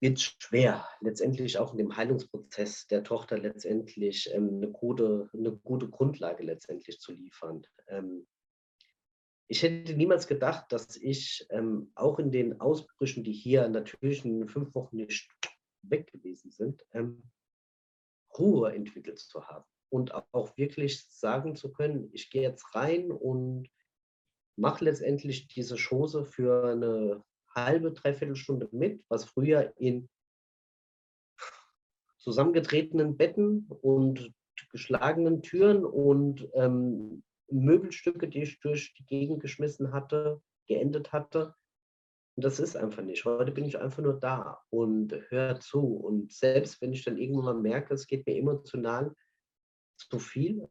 wird 0.00 0.20
schwer, 0.20 0.88
letztendlich 1.00 1.58
auch 1.58 1.72
in 1.72 1.78
dem 1.78 1.96
Heilungsprozess 1.96 2.86
der 2.86 3.04
Tochter 3.04 3.38
letztendlich 3.38 4.30
ähm, 4.32 4.56
eine, 4.56 4.70
gute, 4.70 5.28
eine 5.34 5.52
gute 5.52 5.88
Grundlage 5.88 6.42
letztendlich 6.42 6.98
zu 7.00 7.12
liefern. 7.12 7.62
Ähm, 7.86 8.26
ich 9.46 9.62
hätte 9.62 9.94
niemals 9.94 10.26
gedacht, 10.26 10.72
dass 10.72 10.96
ich 10.96 11.46
ähm, 11.50 11.90
auch 11.94 12.18
in 12.18 12.30
den 12.30 12.60
Ausbrüchen, 12.60 13.24
die 13.24 13.32
hier 13.32 13.68
natürlich 13.68 14.24
in 14.24 14.48
fünf 14.48 14.74
Wochen 14.74 14.96
nicht 14.96 15.28
weg 15.82 16.10
gewesen 16.10 16.50
sind, 16.50 16.86
ähm, 16.92 17.22
Ruhe 18.38 18.72
entwickelt 18.72 19.18
zu 19.18 19.48
haben 19.48 19.66
und 19.90 20.14
auch 20.14 20.56
wirklich 20.56 21.04
sagen 21.08 21.56
zu 21.56 21.72
können, 21.72 22.08
ich 22.12 22.30
gehe 22.30 22.42
jetzt 22.42 22.74
rein 22.74 23.10
und 23.10 23.68
mache 24.56 24.84
letztendlich 24.84 25.48
diese 25.48 25.76
Chose 25.76 26.24
für 26.24 26.64
eine 26.64 27.24
halbe, 27.54 27.92
dreiviertel 27.92 28.36
Stunde 28.36 28.68
mit, 28.72 29.04
was 29.08 29.24
früher 29.24 29.72
in 29.76 30.08
zusammengetretenen 32.18 33.16
Betten 33.16 33.66
und 33.82 34.32
geschlagenen 34.72 35.42
Türen 35.42 35.84
und 35.84 36.48
ähm, 36.54 37.22
Möbelstücke, 37.50 38.28
die 38.28 38.42
ich 38.42 38.60
durch 38.60 38.94
die 38.94 39.06
Gegend 39.06 39.40
geschmissen 39.40 39.92
hatte, 39.92 40.40
geendet 40.66 41.12
hatte. 41.12 41.54
Und 42.36 42.44
das 42.44 42.60
ist 42.60 42.76
einfach 42.76 43.02
nicht. 43.02 43.24
Heute 43.24 43.52
bin 43.52 43.64
ich 43.64 43.78
einfach 43.78 44.02
nur 44.02 44.18
da 44.20 44.62
und 44.70 45.12
höre 45.30 45.58
zu. 45.60 45.80
Und 45.80 46.32
selbst 46.32 46.80
wenn 46.80 46.92
ich 46.92 47.04
dann 47.04 47.18
irgendwann 47.18 47.56
mal 47.56 47.62
merke, 47.62 47.94
es 47.94 48.06
geht 48.06 48.26
mir 48.26 48.36
emotional 48.36 49.14
zu 49.96 50.18
viel, 50.18 50.68